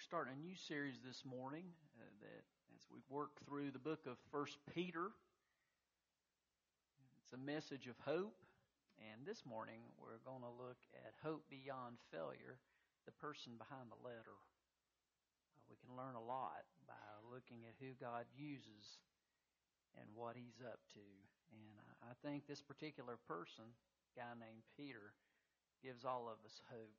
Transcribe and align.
starting 0.00 0.32
a 0.32 0.40
new 0.40 0.56
series 0.56 0.96
this 1.04 1.28
morning 1.28 1.68
uh, 2.00 2.08
that 2.24 2.44
as 2.72 2.88
we 2.88 3.04
work 3.12 3.36
through 3.44 3.68
the 3.68 3.82
book 3.84 4.08
of 4.08 4.16
First 4.32 4.56
Peter. 4.72 5.12
It's 7.20 7.36
a 7.36 7.42
message 7.44 7.84
of 7.84 8.00
hope, 8.00 8.40
and 8.96 9.28
this 9.28 9.44
morning 9.44 9.84
we're 10.00 10.24
going 10.24 10.40
to 10.40 10.56
look 10.56 10.80
at 11.04 11.20
hope 11.20 11.44
beyond 11.52 12.00
failure, 12.08 12.56
the 13.04 13.12
person 13.12 13.60
behind 13.60 13.92
the 13.92 14.00
letter. 14.00 14.40
Uh, 15.52 15.68
we 15.68 15.76
can 15.84 15.92
learn 15.92 16.16
a 16.16 16.24
lot 16.24 16.64
by 16.88 17.04
looking 17.28 17.68
at 17.68 17.76
who 17.76 17.92
God 18.00 18.24
uses 18.32 19.04
and 20.00 20.08
what 20.16 20.32
He's 20.32 20.64
up 20.64 20.80
to, 20.96 21.04
and 21.52 21.84
I 22.08 22.16
think 22.24 22.48
this 22.48 22.64
particular 22.64 23.20
person, 23.28 23.68
guy 24.16 24.32
named 24.32 24.64
Peter, 24.80 25.12
gives 25.84 26.08
all 26.08 26.24
of 26.24 26.40
us 26.48 26.64
hope 26.72 26.96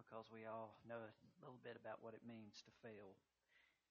because 0.00 0.32
we 0.32 0.48
all 0.48 0.80
know 0.88 0.96
a 0.96 1.12
little 1.44 1.60
bit 1.60 1.76
about 1.76 2.00
what 2.00 2.16
it 2.16 2.24
means 2.24 2.64
to 2.64 2.72
fail. 2.80 3.20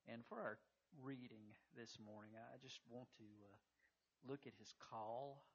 And 0.09 0.25
for 0.25 0.41
our 0.41 0.57
reading 1.05 1.53
this 1.77 2.01
morning, 2.01 2.33
I 2.33 2.57
just 2.57 2.81
want 2.89 3.13
to 3.21 3.29
uh, 3.45 3.57
look 4.25 4.49
at 4.49 4.57
his 4.57 4.73
call. 4.81 5.45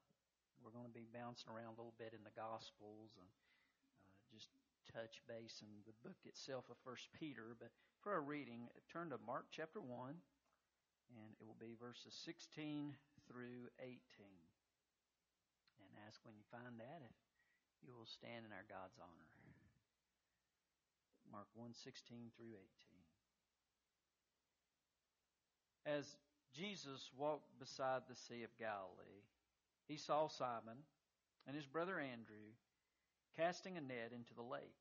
We're 0.63 0.71
going 0.71 0.87
to 0.87 0.95
be 0.95 1.11
bouncing 1.11 1.51
around 1.51 1.75
a 1.75 1.79
little 1.83 1.99
bit 1.99 2.15
in 2.15 2.23
the 2.23 2.39
Gospels 2.39 3.19
and 3.19 3.27
uh, 3.27 4.31
just 4.31 4.55
touch 4.95 5.19
base 5.27 5.59
in 5.59 5.83
the 5.91 5.97
book 6.07 6.23
itself 6.23 6.71
of 6.71 6.79
First 6.87 7.11
Peter. 7.19 7.59
But 7.59 7.75
for 7.99 8.15
our 8.15 8.23
reading, 8.23 8.71
turn 8.87 9.11
to 9.11 9.19
Mark 9.27 9.51
chapter 9.51 9.83
1, 9.83 9.91
and 9.91 11.31
it 11.43 11.45
will 11.51 11.59
be 11.59 11.75
verses 11.75 12.15
16 12.23 12.95
through 13.27 13.75
18. 13.83 13.91
And 15.83 15.91
ask 16.07 16.23
when 16.23 16.39
you 16.39 16.47
find 16.55 16.79
that 16.79 17.03
if 17.03 17.17
you 17.83 17.91
will 17.91 18.07
stand 18.07 18.47
in 18.47 18.55
our 18.55 18.65
God's 18.71 19.03
honor. 19.03 19.34
Mark 21.35 21.49
1:16 21.57 22.31
through 22.37 22.55
18. 22.55 22.63
As 25.85 26.17
Jesus 26.53 27.11
walked 27.17 27.59
beside 27.59 28.07
the 28.07 28.15
Sea 28.15 28.45
of 28.45 28.57
Galilee, 28.57 29.25
he 29.89 29.97
saw 29.97 30.29
Simon 30.29 30.79
and 31.45 31.57
his 31.57 31.67
brother 31.67 31.99
Andrew 31.99 32.55
casting 33.37 33.77
a 33.77 33.81
net 33.81 34.13
into 34.13 34.33
the 34.33 34.43
lake, 34.43 34.79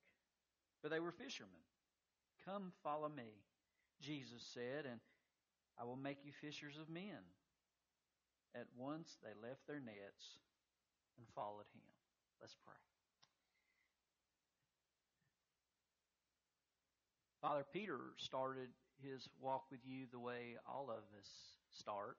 for 0.80 0.90
they 0.90 1.00
were 1.00 1.12
fishermen. 1.12 1.66
Come 2.46 2.72
follow 2.84 3.10
me, 3.10 3.42
Jesus 4.00 4.44
said, 4.54 4.86
and 4.86 5.00
I 5.80 5.86
will 5.86 5.96
make 5.96 6.24
you 6.24 6.32
fishers 6.32 6.78
of 6.78 6.88
men. 6.88 7.34
At 8.54 8.68
once 8.78 9.18
they 9.24 9.34
left 9.42 9.66
their 9.66 9.80
nets 9.80 10.38
and 11.18 11.28
followed 11.30 11.66
him. 11.74 11.82
Let's 12.40 12.56
pray. 12.64 12.93
Father 17.44 17.66
Peter 17.74 18.00
started 18.16 18.70
his 19.04 19.28
walk 19.42 19.66
with 19.70 19.82
you 19.84 20.06
the 20.10 20.20
way 20.20 20.56
all 20.66 20.88
of 20.90 21.04
us 21.20 21.28
start 21.72 22.16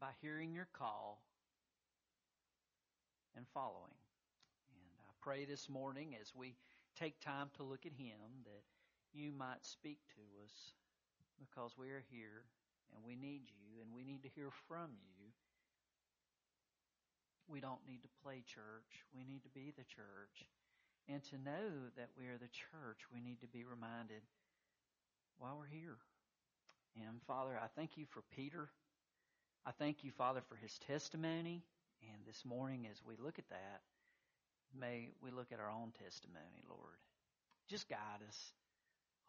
by 0.00 0.10
hearing 0.22 0.54
your 0.54 0.68
call 0.72 1.20
and 3.36 3.44
following. 3.52 3.98
And 4.70 5.02
I 5.08 5.12
pray 5.20 5.44
this 5.44 5.68
morning 5.68 6.14
as 6.22 6.30
we 6.36 6.54
take 7.00 7.18
time 7.18 7.50
to 7.56 7.64
look 7.64 7.84
at 7.84 7.98
him 7.98 8.14
that 8.44 8.62
you 9.12 9.32
might 9.32 9.66
speak 9.66 9.98
to 10.14 10.22
us 10.44 10.74
because 11.40 11.72
we 11.76 11.90
are 11.90 12.04
here 12.12 12.44
and 12.94 13.04
we 13.04 13.16
need 13.16 13.42
you 13.50 13.82
and 13.82 13.92
we 13.92 14.04
need 14.04 14.22
to 14.22 14.28
hear 14.36 14.50
from 14.68 14.90
you. 15.18 15.26
We 17.48 17.58
don't 17.58 17.84
need 17.88 18.02
to 18.02 18.08
play 18.22 18.44
church. 18.46 19.02
We 19.12 19.24
need 19.24 19.42
to 19.42 19.50
be 19.50 19.74
the 19.76 19.82
church. 19.82 20.46
And 21.08 21.22
to 21.24 21.36
know 21.36 21.90
that 21.96 22.10
we 22.16 22.26
are 22.26 22.38
the 22.38 22.48
church, 22.48 23.00
we 23.12 23.20
need 23.20 23.40
to 23.40 23.48
be 23.48 23.64
reminded 23.64 24.22
why 25.38 25.48
we're 25.58 25.66
here. 25.66 25.96
And 26.96 27.20
Father, 27.26 27.58
I 27.60 27.66
thank 27.74 27.96
you 27.96 28.04
for 28.10 28.22
Peter. 28.36 28.68
I 29.66 29.72
thank 29.72 30.04
you, 30.04 30.10
Father, 30.12 30.42
for 30.48 30.56
his 30.56 30.78
testimony. 30.86 31.62
And 32.02 32.26
this 32.26 32.44
morning, 32.44 32.86
as 32.90 33.00
we 33.04 33.14
look 33.22 33.38
at 33.38 33.48
that, 33.50 33.80
may 34.78 35.10
we 35.22 35.30
look 35.30 35.52
at 35.52 35.60
our 35.60 35.70
own 35.70 35.92
testimony, 36.04 36.62
Lord. 36.68 36.98
Just 37.68 37.88
guide 37.88 38.22
us. 38.28 38.52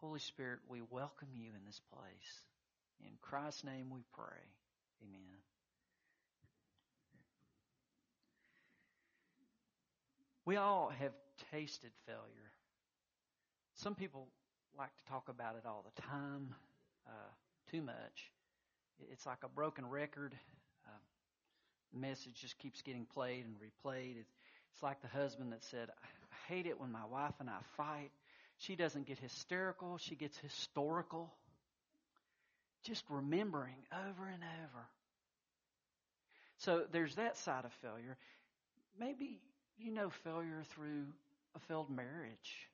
Holy 0.00 0.20
Spirit, 0.20 0.60
we 0.68 0.80
welcome 0.90 1.28
you 1.34 1.50
in 1.54 1.64
this 1.66 1.80
place. 1.92 2.42
In 3.00 3.12
Christ's 3.20 3.64
name 3.64 3.90
we 3.90 4.00
pray. 4.14 4.42
Amen. 5.02 5.38
We 10.44 10.56
all 10.56 10.92
have 10.98 11.12
tasted 11.50 11.90
failure. 12.06 12.52
Some 13.74 13.94
people 13.94 14.28
like 14.78 14.94
to 14.96 15.04
talk 15.10 15.28
about 15.28 15.56
it 15.56 15.66
all 15.66 15.84
the 15.84 16.02
time, 16.02 16.54
uh, 17.06 17.30
too 17.70 17.82
much. 17.82 18.30
It's 19.10 19.26
like 19.26 19.42
a 19.44 19.48
broken 19.48 19.88
record. 19.88 20.34
Uh, 20.86 20.90
the 21.92 22.00
message 22.00 22.34
just 22.34 22.58
keeps 22.58 22.82
getting 22.82 23.06
played 23.06 23.44
and 23.44 23.54
replayed. 23.56 24.16
It's, 24.18 24.32
it's 24.72 24.82
like 24.82 25.00
the 25.02 25.08
husband 25.08 25.52
that 25.52 25.64
said, 25.64 25.88
I 25.90 26.52
hate 26.52 26.66
it 26.66 26.80
when 26.80 26.92
my 26.92 27.04
wife 27.10 27.34
and 27.40 27.48
I 27.50 27.58
fight. 27.76 28.10
She 28.58 28.76
doesn't 28.76 29.06
get 29.06 29.18
hysterical, 29.18 29.98
she 29.98 30.14
gets 30.14 30.38
historical. 30.38 31.32
Just 32.84 33.04
remembering 33.08 33.76
over 33.92 34.26
and 34.26 34.42
over. 34.42 34.86
So 36.58 36.84
there's 36.92 37.14
that 37.16 37.36
side 37.36 37.64
of 37.64 37.72
failure. 37.74 38.16
Maybe 38.98 39.40
you 39.78 39.92
know 39.92 40.10
failure 40.24 40.62
through 40.74 41.06
a 41.54 41.58
failed 41.60 41.90
marriage. 41.90 42.68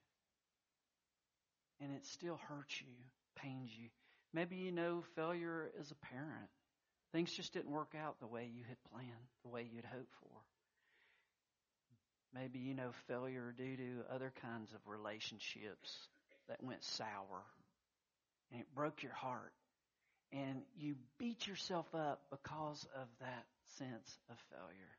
And 1.80 1.92
it 1.92 2.04
still 2.06 2.38
hurts 2.48 2.80
you, 2.80 2.94
pains 3.36 3.70
you. 3.76 3.88
Maybe 4.32 4.56
you 4.56 4.72
know 4.72 5.02
failure 5.14 5.70
as 5.80 5.90
a 5.90 6.06
parent. 6.06 6.50
Things 7.12 7.32
just 7.32 7.52
didn't 7.52 7.70
work 7.70 7.94
out 7.98 8.20
the 8.20 8.26
way 8.26 8.50
you 8.52 8.64
had 8.68 8.76
planned, 8.92 9.28
the 9.42 9.48
way 9.48 9.66
you'd 9.72 9.84
hoped 9.84 10.12
for. 10.20 10.30
Maybe 12.34 12.58
you 12.58 12.74
know 12.74 12.90
failure 13.06 13.54
due 13.56 13.76
to 13.76 14.14
other 14.14 14.32
kinds 14.42 14.72
of 14.74 14.80
relationships 14.86 16.08
that 16.48 16.62
went 16.62 16.84
sour 16.84 17.42
and 18.50 18.60
it 18.60 18.66
broke 18.74 19.02
your 19.02 19.12
heart. 19.12 19.52
And 20.32 20.62
you 20.76 20.96
beat 21.18 21.46
yourself 21.46 21.86
up 21.94 22.20
because 22.30 22.86
of 22.94 23.08
that 23.20 23.46
sense 23.78 24.18
of 24.28 24.36
failure. 24.50 24.96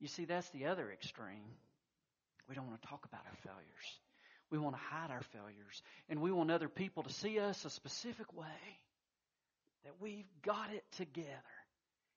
You 0.00 0.08
see, 0.08 0.24
that's 0.24 0.48
the 0.50 0.66
other 0.66 0.90
extreme. 0.90 1.54
We 2.48 2.54
don't 2.54 2.66
want 2.66 2.80
to 2.80 2.88
talk 2.88 3.04
about 3.04 3.20
our 3.26 3.36
failures. 3.44 3.98
We 4.50 4.58
want 4.58 4.74
to 4.74 4.82
hide 4.82 5.10
our 5.10 5.22
failures. 5.32 5.82
And 6.08 6.20
we 6.20 6.32
want 6.32 6.50
other 6.50 6.68
people 6.68 7.02
to 7.04 7.12
see 7.12 7.38
us 7.38 7.64
a 7.64 7.70
specific 7.70 8.32
way. 8.34 8.46
That 9.84 9.94
we've 10.00 10.26
got 10.42 10.72
it 10.72 10.84
together. 10.96 11.28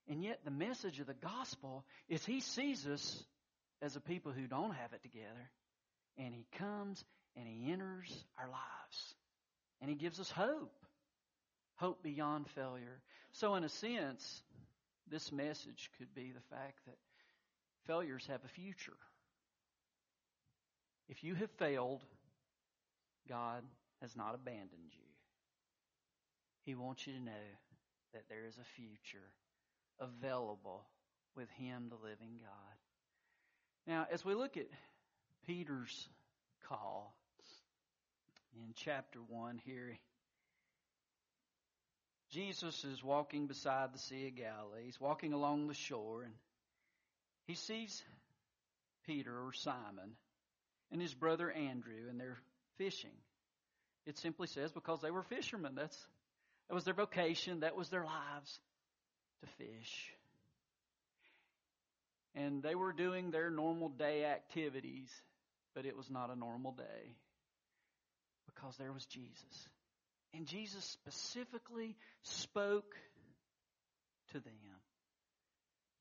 And 0.10 0.24
yet 0.24 0.40
the 0.44 0.52
message 0.52 1.00
of 1.00 1.08
the 1.08 1.14
gospel 1.14 1.86
is 2.10 2.26
He 2.26 2.40
sees 2.40 2.86
us 2.88 3.24
as 3.82 3.96
a 3.96 4.02
people 4.02 4.32
who 4.32 4.48
don't 4.48 4.74
have 4.74 4.94
it 4.94 5.04
together. 5.04 5.52
And 6.18 6.34
He 6.34 6.46
comes 6.58 7.04
and 7.36 7.48
He 7.48 7.72
enters 7.72 8.12
our 8.40 8.48
lives. 8.48 9.16
And 9.82 9.90
He 9.90 9.96
gives 9.96 10.20
us 10.20 10.32
hope. 10.32 10.74
Hope 11.76 12.02
beyond 12.04 12.50
failure. 12.50 13.02
So 13.34 13.56
in 13.56 13.64
a 13.64 13.70
sense, 13.70 14.42
this 15.10 15.32
message 15.32 15.90
could 15.98 16.14
be 16.14 16.32
the 16.32 16.56
fact 16.56 16.80
that 16.86 16.96
Failures 17.88 18.26
have 18.30 18.44
a 18.46 18.48
future. 18.48 18.98
If 21.10 21.24
you 21.24 21.36
have 21.36 21.52
failed, 21.52 22.02
God 23.28 23.64
has 24.02 24.16
not 24.16 24.36
abandoned 24.36 24.92
you. 24.92 25.14
He 26.66 26.76
wants 26.76 27.06
you 27.06 27.14
to 27.14 27.20
know 27.20 27.32
that 28.14 28.24
there 28.30 28.46
is 28.48 28.58
a 28.58 28.76
future 28.76 29.34
available 30.00 30.86
with 31.36 31.50
Him, 31.52 31.90
the 31.90 32.08
living 32.08 32.40
God. 32.40 32.78
Now, 33.86 34.08
as 34.12 34.24
we 34.24 34.34
look 34.34 34.56
at 34.56 34.68
Peter's 35.46 36.08
call 36.68 37.16
in 38.56 38.74
chapter 38.76 39.20
1 39.28 39.62
here, 39.66 39.97
Jesus 42.32 42.84
is 42.86 43.03
walking 43.03 43.47
beside 43.47 43.94
the 43.94 44.00
Sea 44.00 44.28
of 44.28 44.36
Galilee. 44.36 44.86
He's 44.86 45.02
walking 45.02 45.34
along 45.34 45.68
the 45.68 45.74
shore 45.74 46.24
and 46.24 46.34
he 47.45 47.55
sees 47.55 48.03
Peter 49.05 49.31
or 49.31 49.53
Simon 49.53 50.16
and 50.91 51.01
his 51.01 51.13
brother 51.13 51.51
Andrew 51.51 52.09
and 52.09 52.19
they're 52.19 52.40
fishing. 52.78 53.16
It 54.05 54.17
simply 54.17 54.47
says 54.47 54.72
because 54.72 55.01
they 55.01 55.11
were 55.11 55.23
fishermen. 55.23 55.75
That's, 55.75 55.97
that 56.69 56.75
was 56.75 56.84
their 56.84 56.93
vocation. 56.93 57.61
That 57.61 57.75
was 57.75 57.90
their 57.90 58.05
lives 58.05 58.59
to 59.41 59.47
fish. 59.57 60.11
And 62.35 62.63
they 62.63 62.75
were 62.75 62.93
doing 62.93 63.31
their 63.31 63.49
normal 63.49 63.90
day 63.90 64.25
activities, 64.25 65.09
but 65.75 65.85
it 65.85 65.95
was 65.95 66.09
not 66.09 66.31
a 66.31 66.35
normal 66.35 66.72
day 66.72 67.16
because 68.47 68.75
there 68.78 68.91
was 68.91 69.05
Jesus. 69.05 69.69
And 70.34 70.47
Jesus 70.47 70.84
specifically 70.84 71.95
spoke 72.23 72.95
to 74.31 74.40
them. 74.40 74.53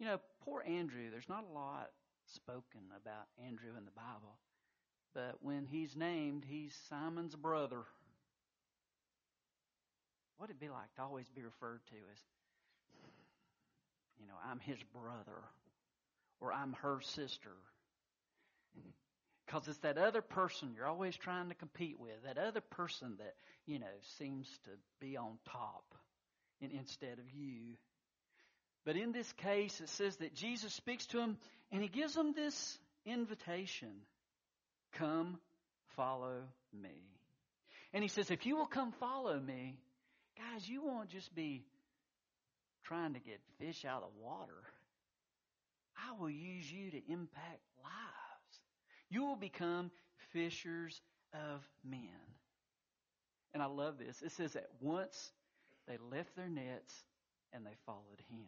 You 0.02 0.08
know, 0.08 0.20
poor 0.44 0.64
Andrew, 0.66 1.12
there's 1.12 1.28
not 1.28 1.44
a 1.49 1.54
lot 1.54 1.90
spoken 2.34 2.81
about 3.00 3.28
Andrew 3.46 3.70
in 3.78 3.84
the 3.84 3.93
Bible. 3.93 4.34
But 5.14 5.37
when 5.43 5.64
he's 5.64 5.94
named, 5.94 6.43
he's 6.44 6.76
Simon's 6.88 7.37
brother. 7.37 7.82
What 10.38 10.50
it 10.50 10.58
be 10.58 10.69
like 10.70 10.93
to 10.96 11.02
always 11.02 11.28
be 11.28 11.43
referred 11.43 11.87
to 11.90 11.94
as, 11.94 12.19
you 14.19 14.26
know, 14.26 14.34
I'm 14.44 14.58
his 14.58 14.78
brother 14.93 15.40
or 16.40 16.52
I'm 16.52 16.72
her 16.82 16.99
sister? 17.00 17.54
Because 19.46 19.69
it's 19.69 19.78
that 19.78 19.99
other 19.99 20.20
person 20.20 20.72
you're 20.75 20.88
always 20.88 21.16
trying 21.16 21.49
to 21.50 21.54
compete 21.54 22.00
with, 22.00 22.25
that 22.25 22.38
other 22.38 22.60
person 22.60 23.19
that, 23.19 23.34
you 23.66 23.78
know, 23.78 23.87
seems 24.19 24.49
to 24.64 24.70
be 25.00 25.16
on 25.16 25.38
top 25.49 25.94
instead 26.60 27.20
of 27.20 27.31
you. 27.32 27.76
But 28.84 28.96
in 28.96 29.12
this 29.12 29.31
case, 29.34 29.81
it 29.81 29.88
says 29.88 30.17
that 30.17 30.34
Jesus 30.34 30.73
speaks 30.75 31.06
to 31.08 31.20
him 31.20 31.37
and 31.70 31.82
he 31.82 31.88
gives 31.88 32.17
him 32.17 32.32
this 32.32 32.79
invitation 33.06 33.93
Come, 34.94 35.38
follow 35.96 36.43
me. 36.73 36.90
And 37.94 38.02
he 38.02 38.08
says, 38.08 38.31
If 38.31 38.46
you 38.46 38.56
will 38.56 38.67
come 38.67 38.93
follow 38.93 39.38
me, 39.38 39.79
guys, 40.37 40.69
you 40.69 40.82
won't 40.84 41.08
just 41.08 41.34
be 41.34 41.64
trying 42.84 43.14
to 43.14 43.20
get 43.20 43.40
fish 43.58 43.84
out 43.84 44.02
of 44.02 44.11
water. 44.20 44.62
I 45.96 46.20
will 46.20 46.31
use 46.31 46.70
you 46.70 46.90
to 46.90 46.96
impact 46.96 47.61
lives. 47.82 48.61
You 49.08 49.25
will 49.25 49.37
become 49.37 49.90
fishers 50.32 51.00
of 51.32 51.67
men. 51.85 52.08
And 53.55 53.62
I 53.62 53.67
love 53.67 53.99
this. 53.99 54.20
It 54.23 54.32
says 54.32 54.55
that 54.55 54.69
once 54.81 55.31
they 55.87 55.99
left 56.11 56.35
their 56.37 56.49
nets 56.49 56.94
and 57.52 57.64
they 57.64 57.76
followed 57.87 58.20
him. 58.31 58.46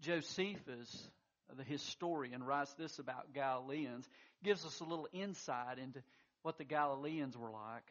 Josephus, 0.00 1.08
the 1.56 1.64
historian, 1.64 2.42
writes 2.42 2.72
this 2.74 2.98
about 2.98 3.34
Galileans, 3.34 4.08
gives 4.42 4.64
us 4.64 4.80
a 4.80 4.84
little 4.84 5.08
insight 5.12 5.78
into 5.78 6.02
what 6.42 6.58
the 6.58 6.64
Galileans 6.64 7.36
were 7.36 7.50
like, 7.50 7.84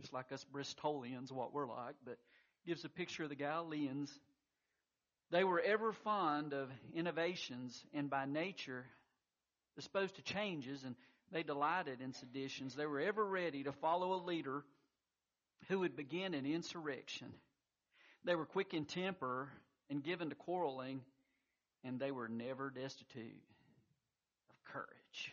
just 0.00 0.12
like 0.12 0.32
us 0.32 0.44
Bristolians, 0.52 1.30
what 1.30 1.52
we're 1.52 1.68
like, 1.68 1.94
but 2.04 2.18
gives 2.66 2.84
a 2.84 2.88
picture 2.88 3.22
of 3.24 3.28
the 3.28 3.36
Galileans. 3.36 4.12
They 5.30 5.44
were 5.44 5.60
ever 5.60 5.92
fond 5.92 6.52
of 6.52 6.68
innovations 6.94 7.84
and 7.94 8.10
by 8.10 8.26
nature 8.26 8.84
disposed 9.76 10.16
to 10.16 10.22
changes, 10.22 10.82
and 10.84 10.96
they 11.32 11.42
delighted 11.42 12.00
in 12.00 12.12
seditions. 12.12 12.74
They 12.74 12.86
were 12.86 13.00
ever 13.00 13.24
ready 13.24 13.64
to 13.64 13.72
follow 13.72 14.14
a 14.14 14.24
leader 14.24 14.64
who 15.68 15.80
would 15.80 15.96
begin 15.96 16.34
an 16.34 16.46
insurrection. 16.46 17.28
They 18.26 18.34
were 18.34 18.44
quick 18.44 18.74
in 18.74 18.84
temper 18.84 19.48
and 19.88 20.02
given 20.02 20.30
to 20.30 20.34
quarreling, 20.34 21.00
and 21.84 22.00
they 22.00 22.10
were 22.10 22.28
never 22.28 22.70
destitute 22.70 23.40
of 24.50 24.64
courage. 24.64 25.32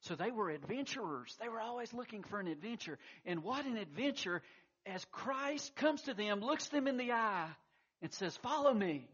So 0.00 0.16
they 0.16 0.32
were 0.32 0.50
adventurers. 0.50 1.36
They 1.40 1.48
were 1.48 1.60
always 1.60 1.94
looking 1.94 2.24
for 2.24 2.40
an 2.40 2.48
adventure. 2.48 2.98
And 3.24 3.44
what 3.44 3.66
an 3.66 3.76
adventure 3.76 4.42
as 4.84 5.04
Christ 5.12 5.76
comes 5.76 6.02
to 6.02 6.14
them, 6.14 6.40
looks 6.40 6.66
them 6.68 6.88
in 6.88 6.96
the 6.96 7.12
eye, 7.12 7.48
and 8.02 8.12
says, 8.12 8.36
Follow 8.38 8.74
me. 8.74 9.08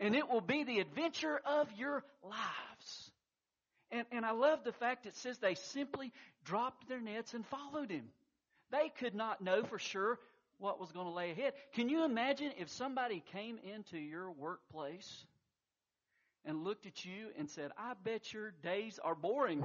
And 0.00 0.14
it 0.16 0.28
will 0.28 0.40
be 0.40 0.64
the 0.64 0.80
adventure 0.80 1.40
of 1.44 1.68
your 1.78 2.02
lives. 2.24 3.10
And, 3.92 4.04
and 4.10 4.26
I 4.26 4.32
love 4.32 4.64
the 4.64 4.72
fact 4.72 5.06
it 5.06 5.16
says 5.16 5.38
they 5.38 5.54
simply 5.54 6.12
dropped 6.44 6.88
their 6.88 7.00
nets 7.00 7.34
and 7.34 7.46
followed 7.46 7.90
him. 7.90 8.04
They 8.72 8.90
could 8.98 9.14
not 9.14 9.40
know 9.40 9.62
for 9.62 9.78
sure 9.78 10.18
what 10.58 10.80
was 10.80 10.92
going 10.92 11.06
to 11.06 11.12
lay 11.12 11.30
ahead. 11.32 11.52
Can 11.74 11.88
you 11.88 12.04
imagine 12.04 12.52
if 12.58 12.70
somebody 12.70 13.22
came 13.32 13.58
into 13.74 13.98
your 13.98 14.30
workplace 14.30 15.26
and 16.44 16.64
looked 16.64 16.86
at 16.86 17.04
you 17.04 17.28
and 17.38 17.50
said, 17.50 17.72
I 17.76 17.92
bet 18.04 18.32
your 18.32 18.52
days 18.62 18.98
are 19.02 19.14
boring. 19.14 19.64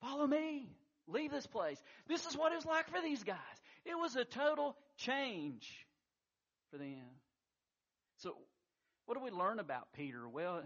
Follow 0.00 0.26
me. 0.26 0.68
Leave 1.06 1.30
this 1.30 1.46
place. 1.46 1.80
This 2.08 2.26
is 2.26 2.36
what 2.36 2.52
it 2.52 2.56
was 2.56 2.66
like 2.66 2.88
for 2.88 3.00
these 3.02 3.22
guys. 3.22 3.36
It 3.84 3.94
was 3.94 4.16
a 4.16 4.24
total 4.24 4.76
change 4.96 5.68
for 6.70 6.78
them. 6.78 7.02
So, 8.18 8.36
what 9.06 9.16
do 9.16 9.24
we 9.24 9.30
learn 9.30 9.58
about 9.58 9.92
Peter? 9.92 10.28
Well, 10.28 10.62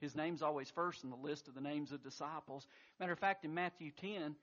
his 0.00 0.16
name's 0.16 0.42
always 0.42 0.68
first 0.70 1.04
in 1.04 1.10
the 1.10 1.16
list 1.16 1.46
of 1.46 1.54
the 1.54 1.60
names 1.60 1.92
of 1.92 2.02
disciples. 2.02 2.66
Matter 2.98 3.12
of 3.12 3.18
fact, 3.18 3.44
in 3.44 3.54
Matthew 3.54 3.92
10, 4.00 4.34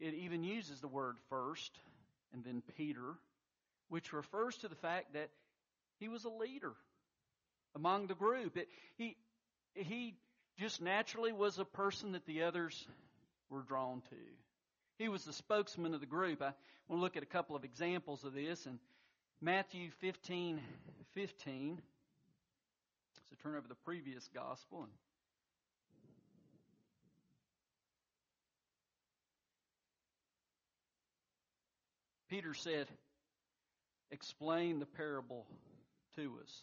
it 0.00 0.14
even 0.14 0.44
uses 0.44 0.80
the 0.80 0.88
word 0.88 1.16
first 1.28 1.72
and 2.34 2.44
then 2.44 2.62
Peter, 2.76 3.14
which 3.88 4.12
refers 4.12 4.56
to 4.58 4.68
the 4.68 4.74
fact 4.74 5.14
that 5.14 5.30
he 5.98 6.08
was 6.08 6.24
a 6.24 6.28
leader 6.28 6.72
among 7.74 8.08
the 8.08 8.14
group. 8.14 8.56
It, 8.56 8.68
he, 8.96 9.16
he 9.74 10.14
just 10.58 10.82
naturally 10.82 11.32
was 11.32 11.58
a 11.58 11.64
person 11.64 12.12
that 12.12 12.26
the 12.26 12.42
others 12.42 12.86
were 13.48 13.62
drawn 13.62 14.02
to. 14.10 14.16
He 14.98 15.08
was 15.08 15.24
the 15.24 15.32
spokesman 15.32 15.94
of 15.94 16.00
the 16.00 16.06
group. 16.06 16.42
I 16.42 16.52
want 16.88 16.98
to 16.98 17.02
look 17.02 17.16
at 17.16 17.22
a 17.22 17.26
couple 17.26 17.56
of 17.56 17.64
examples 17.64 18.24
of 18.24 18.34
this 18.34 18.66
in 18.66 18.78
Matthew 19.40 19.90
15, 20.00 20.60
15. 21.14 21.80
So 23.14 23.20
turn 23.42 23.56
over 23.56 23.68
the 23.68 23.74
previous 23.74 24.28
gospel 24.34 24.82
and 24.82 24.92
Peter 32.34 32.52
said, 32.52 32.88
Explain 34.10 34.80
the 34.80 34.86
parable 34.86 35.46
to 36.16 36.32
us. 36.42 36.62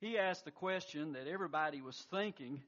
He 0.00 0.16
asked 0.16 0.44
the 0.44 0.52
question 0.52 1.14
that 1.14 1.26
everybody 1.26 1.80
was 1.80 1.96
thinking, 2.12 2.62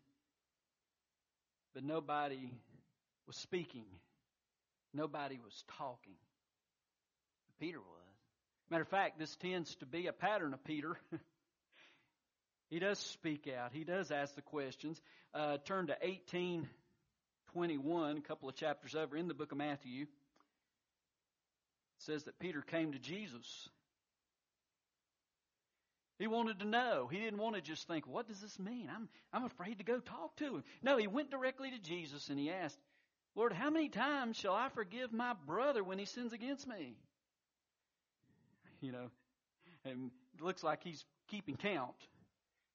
but 1.74 1.84
nobody 1.84 2.50
was 3.28 3.36
speaking. 3.36 3.84
Nobody 4.92 5.38
was 5.44 5.62
talking. 5.78 6.16
Peter 7.60 7.78
was. 7.78 8.16
Matter 8.68 8.82
of 8.82 8.88
fact, 8.88 9.20
this 9.20 9.36
tends 9.36 9.76
to 9.76 9.86
be 9.86 10.08
a 10.08 10.12
pattern 10.12 10.54
of 10.54 10.64
Peter. 10.64 10.96
he 12.68 12.80
does 12.80 12.98
speak 12.98 13.46
out. 13.46 13.70
He 13.72 13.84
does 13.84 14.10
ask 14.10 14.34
the 14.34 14.42
questions. 14.42 15.00
Uh, 15.32 15.58
turn 15.66 15.86
to 15.86 15.92
1821, 16.02 18.16
a 18.16 18.20
couple 18.22 18.48
of 18.48 18.56
chapters 18.56 18.96
over 18.96 19.16
in 19.16 19.28
the 19.28 19.34
book 19.34 19.52
of 19.52 19.58
Matthew 19.58 20.06
says 22.02 22.24
that 22.24 22.38
Peter 22.38 22.62
came 22.62 22.92
to 22.92 22.98
Jesus. 22.98 23.68
He 26.18 26.26
wanted 26.26 26.60
to 26.60 26.66
know. 26.66 27.08
He 27.10 27.18
didn't 27.18 27.40
want 27.40 27.56
to 27.56 27.60
just 27.60 27.88
think, 27.88 28.06
what 28.06 28.28
does 28.28 28.40
this 28.40 28.58
mean? 28.58 28.88
I'm, 28.94 29.08
I'm 29.32 29.44
afraid 29.44 29.78
to 29.78 29.84
go 29.84 29.98
talk 29.98 30.36
to 30.36 30.56
him. 30.56 30.64
No, 30.82 30.96
he 30.96 31.06
went 31.06 31.30
directly 31.30 31.70
to 31.70 31.78
Jesus 31.78 32.28
and 32.28 32.38
he 32.38 32.50
asked, 32.50 32.78
Lord, 33.34 33.52
how 33.52 33.70
many 33.70 33.88
times 33.88 34.36
shall 34.36 34.54
I 34.54 34.68
forgive 34.68 35.12
my 35.12 35.34
brother 35.46 35.82
when 35.82 35.98
he 35.98 36.04
sins 36.04 36.32
against 36.32 36.66
me? 36.66 36.96
You 38.80 38.90
know, 38.90 39.10
and 39.84 40.10
it 40.36 40.42
looks 40.42 40.64
like 40.64 40.82
he's 40.82 41.04
keeping 41.28 41.56
count. 41.56 41.94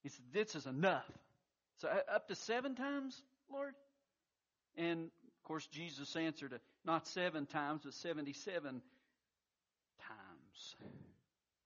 He 0.03 0.07
said, 0.07 0.23
This 0.31 0.55
is 0.55 0.65
enough. 0.65 1.03
So 1.79 1.89
uh, 1.89 2.15
up 2.15 2.29
to 2.29 2.35
seven 2.35 2.75
times, 2.75 3.21
Lord? 3.51 3.73
And 4.77 5.01
of 5.01 5.43
course, 5.43 5.67
Jesus 5.67 6.15
answered, 6.15 6.57
not 6.85 7.07
seven 7.07 7.45
times, 7.45 7.81
but 7.83 7.93
77 7.93 8.81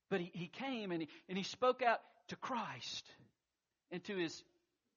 but 0.10 0.20
he, 0.20 0.32
he 0.34 0.48
came 0.48 0.92
and 0.92 1.02
he, 1.02 1.08
and 1.30 1.38
he 1.38 1.44
spoke 1.44 1.82
out 1.82 2.02
to 2.28 2.36
Christ 2.36 3.06
and 3.92 4.04
to 4.06 4.18
his, 4.18 4.44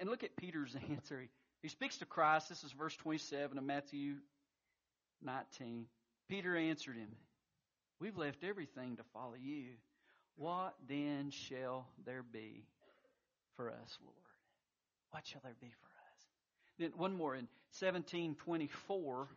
And 0.00 0.08
look 0.08 0.24
at 0.24 0.34
Peter's 0.36 0.74
answer. 0.90 1.20
He 1.20 1.28
speaks 1.68 1.98
to 1.98 2.06
Christ. 2.06 2.48
This 2.48 2.64
is 2.64 2.72
verse 2.72 2.96
27 2.96 3.56
of 3.56 3.64
Matthew 3.64 4.14
19. 5.22 5.86
Peter 6.28 6.56
answered 6.56 6.96
him, 6.96 7.10
We've 8.00 8.16
left 8.16 8.42
everything 8.42 8.96
to 8.96 9.04
follow 9.12 9.34
you. 9.40 9.66
What 10.36 10.74
then 10.88 11.30
shall 11.30 11.86
there 12.04 12.24
be 12.24 12.64
for 13.56 13.70
us, 13.70 13.98
Lord? 14.02 14.16
What 15.10 15.26
shall 15.26 15.40
there 15.44 15.54
be 15.60 15.68
for 15.68 15.86
us? 15.86 16.26
Then 16.78 16.92
one 16.96 17.14
more 17.14 17.34
in 17.34 17.46
1724. 17.78 19.28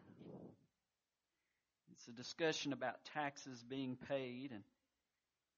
It's 1.92 2.08
a 2.08 2.12
discussion 2.12 2.74
about 2.74 3.04
taxes 3.14 3.64
being 3.70 3.98
paid 4.10 4.52
and 4.52 4.64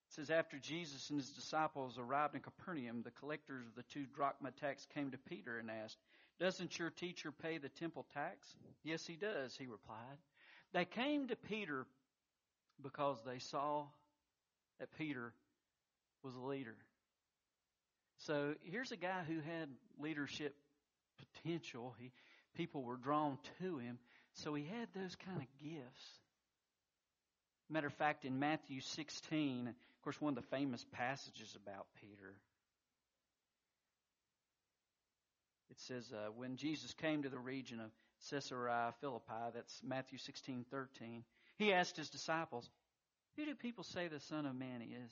it 0.08 0.14
says, 0.14 0.30
After 0.30 0.58
Jesus 0.58 1.10
and 1.10 1.20
his 1.20 1.30
disciples 1.30 1.98
arrived 1.98 2.36
in 2.36 2.42
Capernaum, 2.42 3.04
the 3.04 3.12
collectors 3.12 3.66
of 3.68 3.76
the 3.76 3.84
two 3.94 4.06
drachma 4.16 4.52
tax 4.52 4.86
came 4.94 5.12
to 5.12 5.18
Peter 5.18 5.58
and 5.58 5.70
asked, 5.70 5.98
doesn't 6.40 6.78
your 6.78 6.90
teacher 6.90 7.32
pay 7.32 7.58
the 7.58 7.70
temple 7.70 8.06
tax? 8.14 8.48
Yes, 8.84 9.06
he 9.06 9.16
does, 9.16 9.56
he 9.58 9.66
replied. 9.66 10.18
They 10.74 10.86
came 10.86 11.28
to 11.28 11.36
Peter 11.36 11.86
because 12.82 13.18
they 13.26 13.40
saw 13.40 13.86
that 14.80 14.96
Peter 14.98 15.34
was 16.24 16.36
a 16.36 16.40
leader. 16.40 16.76
So 18.20 18.54
here's 18.64 18.92
a 18.92 18.98
guy 18.98 19.22
who 19.28 19.36
had 19.36 19.70
leadership 20.00 20.56
potential. 21.18 21.96
He, 22.00 22.12
people 22.56 22.84
were 22.84 22.98
drawn 22.98 23.38
to 23.60 23.78
him. 23.78 24.00
So 24.34 24.54
he 24.54 24.66
had 24.66 24.88
those 24.96 25.16
kind 25.16 25.40
of 25.40 25.48
gifts. 25.64 26.20
Matter 27.70 27.88
of 27.88 27.94
fact, 27.94 28.24
in 28.26 28.40
Matthew 28.40 28.82
16, 28.82 29.68
of 29.68 30.04
course, 30.04 30.22
one 30.22 30.38
of 30.38 30.44
the 30.44 30.56
famous 30.56 30.86
passages 30.94 31.58
about 31.62 31.88
Peter, 32.00 32.36
it 35.78 35.84
says, 35.84 36.12
uh, 36.12 36.32
when 36.36 36.56
Jesus 36.56 36.94
came 36.96 37.22
to 37.22 37.30
the 37.30 37.38
region 37.38 37.80
of 37.80 37.92
Caesarea 38.32 38.94
Philippi, 39.00 39.52
that's 39.54 39.80
Matthew 39.84 40.18
16, 40.18 40.66
13, 40.72 41.24
he 41.58 41.72
asked 41.72 41.98
his 41.98 42.10
disciples, 42.10 42.68
Who 43.36 43.46
do 43.46 43.54
people 43.54 43.84
say 43.84 44.08
the 44.08 44.20
Son 44.20 44.48
of 44.48 44.56
Man 44.56 44.82
is? 44.82 45.12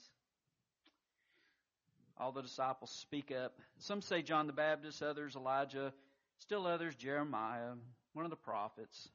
All 2.18 2.32
the 2.32 2.42
disciples 2.42 2.90
speak 2.90 3.32
up. 3.32 3.60
Some 3.78 4.02
say 4.02 4.24
John 4.24 4.48
the 4.48 4.54
Baptist, 4.54 5.04
others 5.04 5.36
Elijah, 5.36 5.94
still 6.40 6.66
others 6.66 6.96
Jeremiah, 6.96 7.74
one 8.14 8.26
of 8.26 8.32
the 8.32 8.38
prophets. 8.38 9.10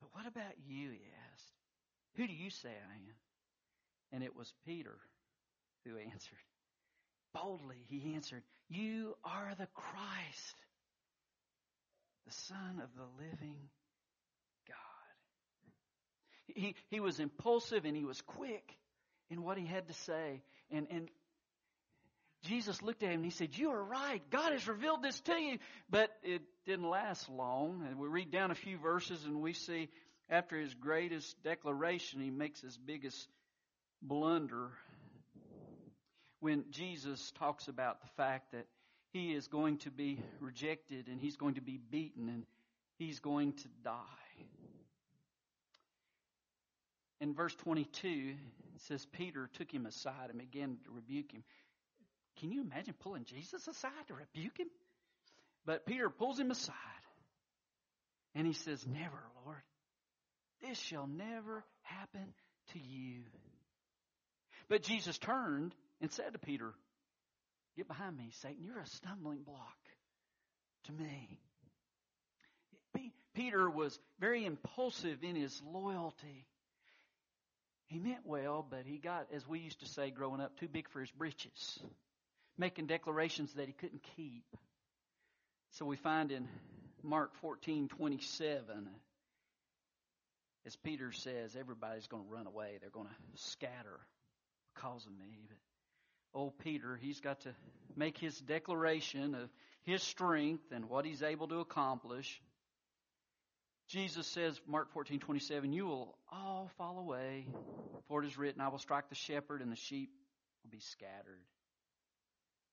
But 0.00 0.10
what 0.12 0.26
about 0.28 0.54
you? 0.68 0.90
He 0.90 1.00
asked. 1.32 1.52
Who 2.16 2.28
do 2.28 2.32
you 2.32 2.50
say 2.50 2.68
I 2.68 2.94
am? 2.94 3.14
And 4.12 4.22
it 4.22 4.36
was 4.36 4.52
Peter 4.66 4.98
who 5.84 5.96
answered. 6.12 6.38
Boldly 7.34 7.86
he 7.88 8.14
answered, 8.14 8.42
You 8.68 9.14
are 9.24 9.54
the 9.58 9.68
Christ, 9.74 10.56
the 12.26 12.32
Son 12.32 12.82
of 12.82 12.88
the 12.96 13.24
living 13.24 13.56
God. 14.68 14.76
He, 16.54 16.74
he 16.88 17.00
was 17.00 17.20
impulsive 17.20 17.84
and 17.84 17.96
he 17.96 18.04
was 18.04 18.20
quick 18.22 18.76
in 19.30 19.42
what 19.42 19.58
he 19.58 19.66
had 19.66 19.88
to 19.88 19.94
say. 19.94 20.42
And, 20.70 20.86
and 20.90 21.08
Jesus 22.44 22.82
looked 22.82 23.02
at 23.02 23.10
him 23.10 23.16
and 23.16 23.24
he 23.24 23.30
said, 23.30 23.56
You 23.56 23.70
are 23.70 23.84
right. 23.84 24.22
God 24.30 24.52
has 24.52 24.66
revealed 24.66 25.02
this 25.02 25.20
to 25.20 25.34
you. 25.34 25.58
But 25.90 26.10
it 26.22 26.42
didn't 26.66 26.88
last 26.88 27.28
long. 27.28 27.84
And 27.88 27.98
we 27.98 28.08
read 28.08 28.30
down 28.30 28.50
a 28.50 28.56
few 28.56 28.78
verses 28.78 29.24
and 29.24 29.40
we 29.40 29.52
see 29.52 29.88
after 30.28 30.58
his 30.58 30.72
greatest 30.74 31.40
declaration, 31.42 32.20
he 32.20 32.30
makes 32.30 32.60
his 32.60 32.76
biggest 32.76 33.28
blunder 34.00 34.70
when 36.42 36.64
Jesus 36.72 37.32
talks 37.38 37.68
about 37.68 38.00
the 38.00 38.08
fact 38.16 38.50
that 38.50 38.66
he 39.12 39.32
is 39.32 39.46
going 39.46 39.78
to 39.78 39.92
be 39.92 40.18
rejected 40.40 41.06
and 41.06 41.20
he's 41.20 41.36
going 41.36 41.54
to 41.54 41.60
be 41.60 41.78
beaten 41.78 42.28
and 42.28 42.44
he's 42.98 43.20
going 43.20 43.52
to 43.52 43.68
die. 43.84 44.00
In 47.20 47.32
verse 47.32 47.54
22, 47.54 48.08
it 48.74 48.80
says 48.88 49.06
Peter 49.12 49.48
took 49.54 49.70
him 49.70 49.86
aside 49.86 50.30
and 50.30 50.38
began 50.40 50.78
to 50.84 50.90
rebuke 50.90 51.30
him. 51.30 51.44
Can 52.40 52.50
you 52.50 52.62
imagine 52.62 52.94
pulling 52.98 53.24
Jesus 53.24 53.68
aside 53.68 53.92
to 54.08 54.14
rebuke 54.14 54.58
him? 54.58 54.68
But 55.64 55.86
Peter 55.86 56.10
pulls 56.10 56.40
him 56.40 56.50
aside 56.50 56.74
and 58.34 58.48
he 58.48 58.52
says, 58.52 58.84
Never, 58.84 59.22
Lord. 59.44 59.62
This 60.60 60.78
shall 60.78 61.06
never 61.06 61.64
happen 61.82 62.34
to 62.72 62.80
you. 62.80 63.20
But 64.68 64.82
Jesus 64.82 65.18
turned 65.18 65.72
and 66.02 66.10
said 66.12 66.34
to 66.34 66.38
Peter, 66.38 66.74
Get 67.76 67.88
behind 67.88 68.18
me, 68.18 68.32
Satan. 68.42 68.62
You're 68.62 68.80
a 68.80 68.86
stumbling 68.86 69.44
block 69.44 69.78
to 70.84 70.92
me. 70.92 71.40
Peter 73.34 73.70
was 73.70 73.98
very 74.20 74.44
impulsive 74.44 75.24
in 75.24 75.36
his 75.36 75.62
loyalty. 75.64 76.46
He 77.86 77.98
meant 77.98 78.26
well, 78.26 78.66
but 78.68 78.84
he 78.84 78.98
got, 78.98 79.28
as 79.34 79.48
we 79.48 79.60
used 79.60 79.80
to 79.80 79.86
say 79.86 80.10
growing 80.10 80.40
up, 80.40 80.58
too 80.58 80.68
big 80.68 80.88
for 80.90 81.00
his 81.00 81.10
britches, 81.10 81.78
making 82.58 82.86
declarations 82.86 83.54
that 83.54 83.68
he 83.68 83.72
couldn't 83.72 84.02
keep. 84.16 84.44
So 85.70 85.86
we 85.86 85.96
find 85.96 86.30
in 86.30 86.46
Mark 87.02 87.34
14, 87.36 87.88
27, 87.88 88.86
as 90.66 90.76
Peter 90.76 91.10
says, 91.12 91.56
everybody's 91.58 92.06
going 92.06 92.24
to 92.24 92.30
run 92.30 92.46
away. 92.46 92.76
They're 92.80 92.90
going 92.90 93.08
to 93.08 93.42
scatter 93.42 93.98
because 94.74 95.06
of 95.06 95.12
me. 95.12 95.46
But 95.48 95.56
old 96.34 96.58
Peter, 96.58 96.98
he's 97.00 97.20
got 97.20 97.40
to 97.40 97.50
make 97.96 98.18
his 98.18 98.38
declaration 98.38 99.34
of 99.34 99.48
his 99.84 100.02
strength 100.02 100.64
and 100.72 100.88
what 100.88 101.04
he's 101.04 101.22
able 101.22 101.48
to 101.48 101.60
accomplish. 101.60 102.40
Jesus 103.88 104.26
says, 104.26 104.60
Mark 104.66 104.90
14, 104.92 105.18
27, 105.20 105.72
you 105.72 105.86
will 105.86 106.16
all 106.30 106.70
fall 106.78 106.98
away, 106.98 107.46
for 108.08 108.22
it 108.22 108.26
is 108.26 108.38
written, 108.38 108.60
I 108.60 108.68
will 108.68 108.78
strike 108.78 109.08
the 109.08 109.14
shepherd 109.14 109.60
and 109.60 109.70
the 109.70 109.76
sheep 109.76 110.10
will 110.62 110.70
be 110.70 110.80
scattered. 110.80 111.40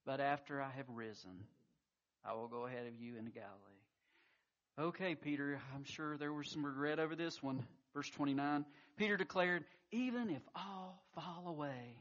But 0.05 0.21
after 0.21 0.61
I 0.61 0.69
have 0.77 0.89
risen, 0.89 1.43
I 2.23 2.33
will 2.33 2.47
go 2.47 2.65
ahead 2.65 2.87
of 2.87 2.95
you 2.95 3.17
into 3.17 3.31
Galilee. 3.31 3.79
Okay, 4.79 5.15
Peter, 5.15 5.59
I'm 5.75 5.83
sure 5.83 6.15
there 6.17 6.31
was 6.31 6.49
some 6.49 6.65
regret 6.65 6.99
over 6.99 7.15
this 7.15 7.43
one. 7.43 7.65
Verse 7.93 8.09
29 8.11 8.65
Peter 8.97 9.17
declared, 9.17 9.65
Even 9.91 10.29
if 10.29 10.41
all 10.55 11.01
fall 11.15 11.45
away, 11.47 11.97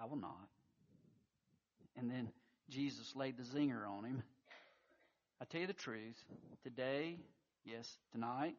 I 0.00 0.06
will 0.06 0.16
not. 0.16 0.48
And 1.96 2.10
then 2.10 2.28
Jesus 2.70 3.14
laid 3.14 3.36
the 3.36 3.42
zinger 3.42 3.88
on 3.88 4.04
him. 4.04 4.22
I 5.40 5.44
tell 5.44 5.60
you 5.60 5.66
the 5.66 5.72
truth, 5.72 6.16
today, 6.62 7.16
yes, 7.64 7.90
tonight, 8.12 8.54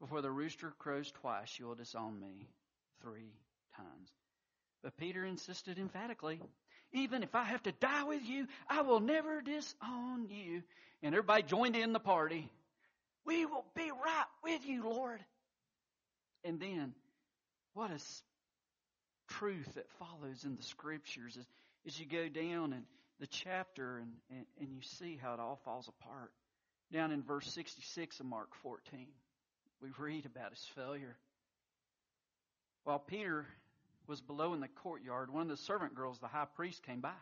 before 0.00 0.22
the 0.22 0.30
rooster 0.30 0.72
crows 0.78 1.10
twice, 1.20 1.58
you 1.58 1.66
will 1.66 1.74
disown 1.74 2.18
me 2.18 2.48
three 3.02 3.32
times. 3.76 4.10
But 4.82 4.96
Peter 4.96 5.24
insisted 5.24 5.78
emphatically, 5.78 6.40
even 6.92 7.22
if 7.22 7.34
I 7.34 7.44
have 7.44 7.62
to 7.64 7.72
die 7.72 8.04
with 8.04 8.22
you, 8.22 8.46
I 8.68 8.82
will 8.82 9.00
never 9.00 9.40
disown 9.40 10.28
you. 10.28 10.62
And 11.02 11.14
everybody 11.14 11.42
joined 11.42 11.76
in 11.76 11.92
the 11.92 12.00
party. 12.00 12.48
We 13.26 13.46
will 13.46 13.64
be 13.74 13.90
right 13.90 14.26
with 14.42 14.66
you, 14.66 14.84
Lord. 14.84 15.20
And 16.44 16.60
then, 16.60 16.94
what 17.72 17.90
a 17.90 17.98
truth 19.38 19.68
that 19.74 19.88
follows 19.98 20.44
in 20.44 20.56
the 20.56 20.62
scriptures 20.62 21.36
as, 21.38 21.46
as 21.86 21.98
you 21.98 22.06
go 22.06 22.28
down 22.28 22.72
in 22.72 22.82
the 23.20 23.26
chapter 23.26 23.98
and, 23.98 24.12
and, 24.30 24.46
and 24.60 24.68
you 24.72 24.82
see 24.82 25.18
how 25.20 25.34
it 25.34 25.40
all 25.40 25.60
falls 25.64 25.88
apart. 25.88 26.32
Down 26.92 27.10
in 27.12 27.22
verse 27.22 27.46
66 27.52 28.20
of 28.20 28.26
Mark 28.26 28.54
14, 28.62 29.06
we 29.80 29.88
read 29.98 30.26
about 30.26 30.50
his 30.50 30.64
failure. 30.74 31.16
While 32.84 32.98
Peter 32.98 33.46
was 34.06 34.20
below 34.20 34.52
in 34.54 34.60
the 34.60 34.68
courtyard, 34.68 35.32
one 35.32 35.42
of 35.42 35.48
the 35.48 35.64
servant 35.64 35.94
girls, 35.94 36.18
the 36.18 36.28
high 36.28 36.46
priest, 36.56 36.82
came 36.82 37.00
by. 37.00 37.14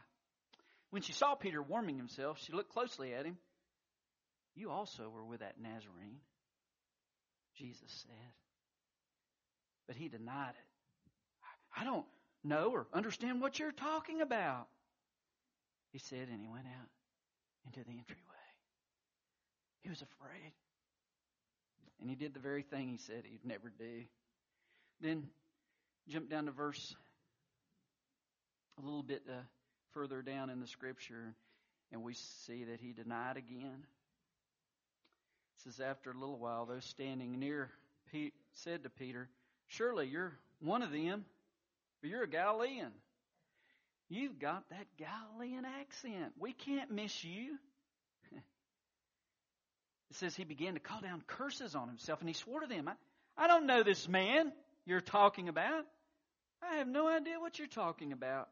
When 0.91 1.03
she 1.03 1.13
saw 1.13 1.35
Peter 1.35 1.63
warming 1.63 1.97
himself, 1.97 2.39
she 2.45 2.53
looked 2.53 2.73
closely 2.73 3.15
at 3.15 3.25
him 3.25 3.39
you 4.55 4.71
also 4.71 5.09
were 5.09 5.25
with 5.25 5.41
that 5.41 5.61
Nazarene, 5.61 6.21
Jesus 7.57 7.91
said. 8.07 8.33
But 9.87 9.97
he 9.97 10.09
denied 10.09 10.51
it. 10.51 10.72
I 11.77 11.85
don't 11.85 12.05
know 12.45 12.71
or 12.73 12.87
understand 12.93 13.41
what 13.41 13.59
you're 13.59 13.73
talking 13.73 14.21
about. 14.21 14.69
He 15.93 15.99
said, 15.99 16.29
and 16.31 16.41
he 16.41 16.49
went 16.49 16.67
out 16.67 16.89
into 17.67 17.81
the 17.81 17.97
entryway. 17.97 18.23
He 19.83 19.89
was 19.89 20.03
afraid. 20.03 20.53
And 22.01 22.09
he 22.09 22.17
did 22.17 22.35
the 22.35 22.41
very 22.41 22.63
thing 22.63 22.89
he 22.89 22.97
said 22.97 23.25
he'd 23.25 23.45
never 23.45 23.73
do. 23.79 24.03
Then 25.01 25.29
jump 26.09 26.31
down 26.31 26.47
to 26.47 26.53
verse 26.53 26.95
a 28.79 28.83
little 28.83 29.03
bit 29.03 29.23
uh, 29.29 29.43
further 29.93 30.23
down 30.23 30.51
in 30.51 30.61
the 30.61 30.67
scripture, 30.67 31.35
and 31.93 32.03
we 32.03 32.15
see 32.15 32.65
that 32.65 32.81
he 32.81 32.93
denied 32.93 33.37
again 33.37 33.85
It 35.57 35.63
says, 35.65 35.81
After 35.81 36.11
a 36.11 36.15
little 36.15 36.39
while, 36.39 36.67
those 36.67 36.85
standing 36.85 37.39
near 37.39 37.71
Pete 38.11 38.35
said 38.53 38.83
to 38.83 38.91
Peter, 38.91 39.29
Surely 39.69 40.09
you're 40.09 40.33
one 40.61 40.83
of 40.83 40.91
them, 40.91 41.25
but 42.03 42.11
you're 42.11 42.25
a 42.25 42.29
Galilean. 42.29 42.91
You've 44.09 44.39
got 44.39 44.69
that 44.71 44.87
Galilean 44.99 45.65
accent. 45.65 46.33
We 46.39 46.53
can't 46.53 46.91
miss 46.91 47.25
you. 47.25 47.57
it 48.33 50.17
says 50.17 50.37
he 50.37 50.45
began 50.45 50.75
to 50.75 50.81
call 50.81 51.01
down 51.01 51.23
curses 51.27 51.75
on 51.75 51.89
himself, 51.89 52.21
and 52.21 52.29
he 52.29 52.35
swore 52.35 52.61
to 52.61 52.67
them, 52.67 52.89
I, 52.89 53.45
I 53.45 53.47
don't 53.47 53.67
know 53.67 53.83
this 53.83 54.09
man 54.09 54.53
you're 54.85 55.01
talking 55.01 55.49
about. 55.49 55.85
I 56.63 56.77
have 56.77 56.89
no 56.89 57.09
idea 57.09 57.41
what 57.41 57.59
you're 57.59 57.69
talking 57.69 58.13
about. 58.13 58.49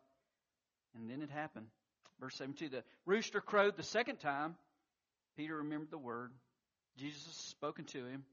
And 0.94 1.10
then 1.10 1.20
it 1.20 1.30
happened. 1.30 1.66
Verse 2.20 2.36
72 2.36 2.68
The 2.68 2.84
rooster 3.04 3.40
crowed 3.40 3.76
the 3.76 3.82
second 3.82 4.16
time. 4.16 4.56
Peter 5.36 5.56
remembered 5.56 5.90
the 5.90 5.98
word 5.98 6.32
Jesus 6.96 7.24
has 7.26 7.34
spoken 7.34 7.84
to 7.86 7.98
him. 7.98 8.24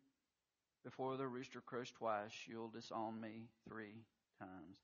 Before 0.83 1.17
the 1.17 1.27
rooster 1.27 1.61
crows 1.61 1.91
twice, 1.91 2.31
you'll 2.47 2.69
disown 2.69 3.19
me 3.19 3.47
three 3.67 4.03
times. 4.39 4.77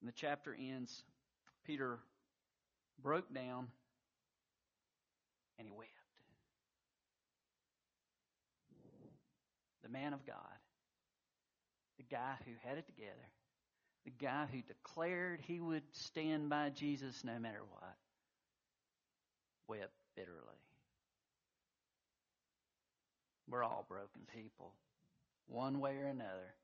And 0.00 0.08
the 0.08 0.14
chapter 0.14 0.56
ends. 0.58 1.02
Peter 1.64 1.98
broke 3.02 3.32
down 3.32 3.68
and 5.58 5.66
he 5.66 5.72
wept. 5.72 5.90
The 9.82 9.88
man 9.88 10.12
of 10.12 10.24
God, 10.26 10.36
the 11.96 12.04
guy 12.04 12.34
who 12.44 12.52
had 12.68 12.78
it 12.78 12.86
together, 12.86 13.12
the 14.04 14.10
guy 14.10 14.46
who 14.50 14.60
declared 14.62 15.40
he 15.46 15.60
would 15.60 15.82
stand 15.92 16.48
by 16.48 16.70
Jesus 16.70 17.24
no 17.24 17.38
matter 17.38 17.62
what, 17.70 17.96
wept 19.66 19.92
bitterly. 20.14 20.36
We're 23.50 23.64
all 23.64 23.86
broken 23.88 24.22
people. 24.34 24.72
One 25.46 25.80
way 25.80 25.96
or 25.96 26.06
another, 26.06 26.54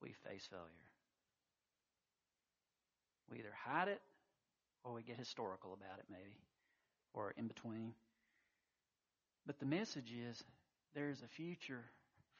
we 0.00 0.14
face 0.28 0.46
failure. 0.50 0.83
We 3.30 3.38
either 3.38 3.54
hide 3.64 3.88
it 3.88 4.00
or 4.84 4.92
we 4.92 5.02
get 5.02 5.16
historical 5.16 5.72
about 5.72 5.98
it, 5.98 6.04
maybe, 6.10 6.36
or 7.12 7.32
in 7.36 7.46
between. 7.46 7.94
But 9.46 9.58
the 9.58 9.66
message 9.66 10.12
is 10.12 10.42
there's 10.94 11.22
a 11.22 11.28
future 11.28 11.84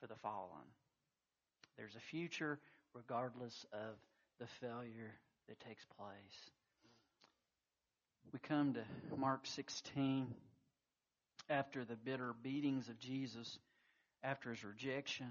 for 0.01 0.07
the 0.07 0.17
fallen. 0.17 0.67
There's 1.77 1.97
a 1.97 2.01
future 2.01 2.59
regardless 2.95 3.67
of 3.73 3.97
the 4.39 4.47
failure 4.61 5.15
that 5.49 5.61
takes 5.61 5.85
place. 5.99 6.51
We 8.33 8.39
come 8.41 8.75
to 8.75 9.17
Mark 9.17 9.47
16 9.47 10.27
after 11.49 11.85
the 11.85 11.97
bitter 11.97 12.35
beatings 12.43 12.89
of 12.89 12.99
Jesus, 12.99 13.59
after 14.23 14.51
his 14.51 14.65
rejection, 14.65 15.31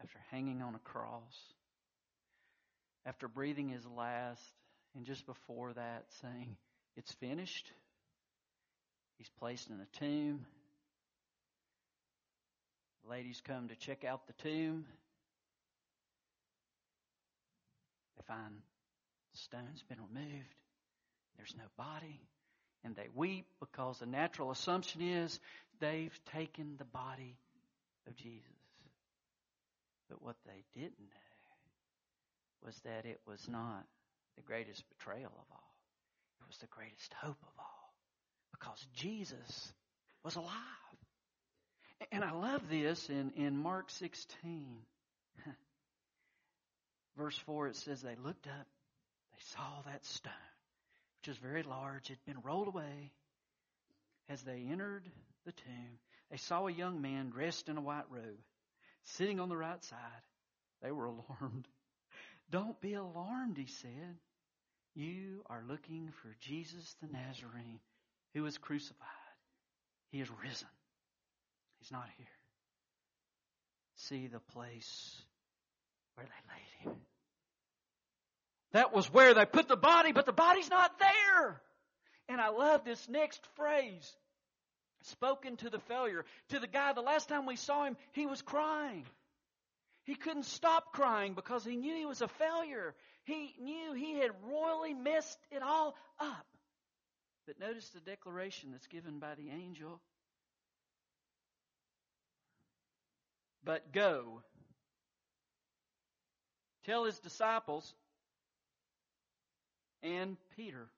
after 0.00 0.18
hanging 0.30 0.62
on 0.62 0.74
a 0.74 0.78
cross, 0.78 1.36
after 3.06 3.28
breathing 3.28 3.68
his 3.68 3.86
last, 3.86 4.42
and 4.94 5.04
just 5.04 5.26
before 5.26 5.72
that 5.72 6.04
saying, 6.20 6.56
It's 6.96 7.12
finished. 7.14 7.70
He's 9.18 9.30
placed 9.38 9.70
in 9.70 9.76
a 9.80 9.98
tomb. 9.98 10.46
Ladies 13.08 13.40
come 13.44 13.68
to 13.68 13.76
check 13.76 14.04
out 14.04 14.26
the 14.26 14.32
tomb. 14.34 14.84
They 18.16 18.22
find 18.26 18.54
the 19.32 19.38
stone's 19.38 19.82
been 19.88 19.98
removed. 19.98 20.54
There's 21.36 21.54
no 21.56 21.64
body. 21.76 22.20
And 22.84 22.96
they 22.96 23.08
weep 23.14 23.46
because 23.60 23.98
the 23.98 24.06
natural 24.06 24.50
assumption 24.50 25.02
is 25.02 25.38
they've 25.80 26.18
taken 26.32 26.74
the 26.78 26.84
body 26.84 27.36
of 28.08 28.16
Jesus. 28.16 28.42
But 30.08 30.22
what 30.22 30.36
they 30.46 30.64
didn't 30.74 30.98
know 30.98 31.31
was 32.64 32.78
that 32.84 33.04
it 33.04 33.20
was 33.26 33.48
not 33.48 33.84
the 34.36 34.42
greatest 34.42 34.82
betrayal 34.88 35.32
of 35.32 35.46
all. 35.50 35.74
It 36.40 36.46
was 36.48 36.58
the 36.58 36.66
greatest 36.68 37.12
hope 37.20 37.38
of 37.42 37.58
all. 37.58 37.94
Because 38.52 38.86
Jesus 38.94 39.72
was 40.24 40.36
alive. 40.36 40.52
And 42.10 42.24
I 42.24 42.32
love 42.32 42.62
this 42.68 43.08
in, 43.08 43.32
in 43.36 43.56
Mark 43.56 43.90
16. 43.90 44.76
Verse 47.16 47.38
4, 47.46 47.68
it 47.68 47.76
says, 47.76 48.02
They 48.02 48.16
looked 48.22 48.46
up, 48.46 48.66
they 49.32 49.56
saw 49.56 49.82
that 49.86 50.04
stone, 50.04 50.32
which 51.20 51.28
was 51.28 51.38
very 51.38 51.62
large, 51.62 52.08
had 52.08 52.24
been 52.26 52.40
rolled 52.42 52.68
away. 52.68 53.12
As 54.28 54.42
they 54.42 54.66
entered 54.70 55.04
the 55.44 55.52
tomb, 55.52 55.98
they 56.30 56.36
saw 56.38 56.66
a 56.66 56.72
young 56.72 57.02
man 57.02 57.30
dressed 57.30 57.68
in 57.68 57.76
a 57.76 57.82
white 57.82 58.10
robe, 58.10 58.40
sitting 59.04 59.40
on 59.40 59.48
the 59.48 59.56
right 59.56 59.82
side. 59.84 59.98
They 60.80 60.90
were 60.90 61.06
alarmed. 61.06 61.68
Don't 62.52 62.78
be 62.82 62.94
alarmed, 62.94 63.56
he 63.56 63.66
said. 63.66 64.16
You 64.94 65.42
are 65.48 65.64
looking 65.66 66.12
for 66.20 66.28
Jesus 66.40 66.94
the 67.00 67.08
Nazarene 67.08 67.80
who 68.34 68.42
was 68.42 68.58
crucified. 68.58 69.08
He 70.10 70.20
is 70.20 70.28
risen. 70.44 70.68
He's 71.80 71.90
not 71.90 72.06
here. 72.18 72.26
See 73.96 74.26
the 74.26 74.38
place 74.38 75.22
where 76.14 76.26
they 76.26 76.52
laid 76.52 76.92
him. 76.92 77.00
That 78.72 78.92
was 78.94 79.10
where 79.12 79.32
they 79.32 79.46
put 79.46 79.68
the 79.68 79.76
body, 79.76 80.12
but 80.12 80.26
the 80.26 80.32
body's 80.32 80.68
not 80.68 80.98
there. 80.98 81.62
And 82.28 82.38
I 82.40 82.50
love 82.50 82.84
this 82.84 83.08
next 83.08 83.40
phrase. 83.56 84.14
Spoken 85.04 85.56
to 85.58 85.70
the 85.70 85.80
failure. 85.80 86.24
To 86.50 86.58
the 86.58 86.66
guy, 86.66 86.92
the 86.92 87.00
last 87.00 87.28
time 87.30 87.46
we 87.46 87.56
saw 87.56 87.84
him, 87.84 87.96
he 88.12 88.26
was 88.26 88.42
crying. 88.42 89.04
He 90.04 90.14
couldn't 90.14 90.46
stop 90.46 90.92
crying 90.92 91.34
because 91.34 91.64
he 91.64 91.76
knew 91.76 91.94
he 91.94 92.06
was 92.06 92.22
a 92.22 92.28
failure. 92.28 92.94
He 93.24 93.54
knew 93.60 93.92
he 93.92 94.18
had 94.18 94.30
royally 94.50 94.94
messed 94.94 95.38
it 95.50 95.62
all 95.62 95.94
up. 96.18 96.46
But 97.46 97.60
notice 97.60 97.88
the 97.90 98.00
declaration 98.00 98.70
that's 98.72 98.86
given 98.88 99.18
by 99.18 99.34
the 99.36 99.50
angel. 99.50 100.00
But 103.64 103.92
go. 103.92 104.42
Tell 106.84 107.04
his 107.04 107.20
disciples 107.20 107.94
and 110.02 110.36
Peter. 110.56 110.88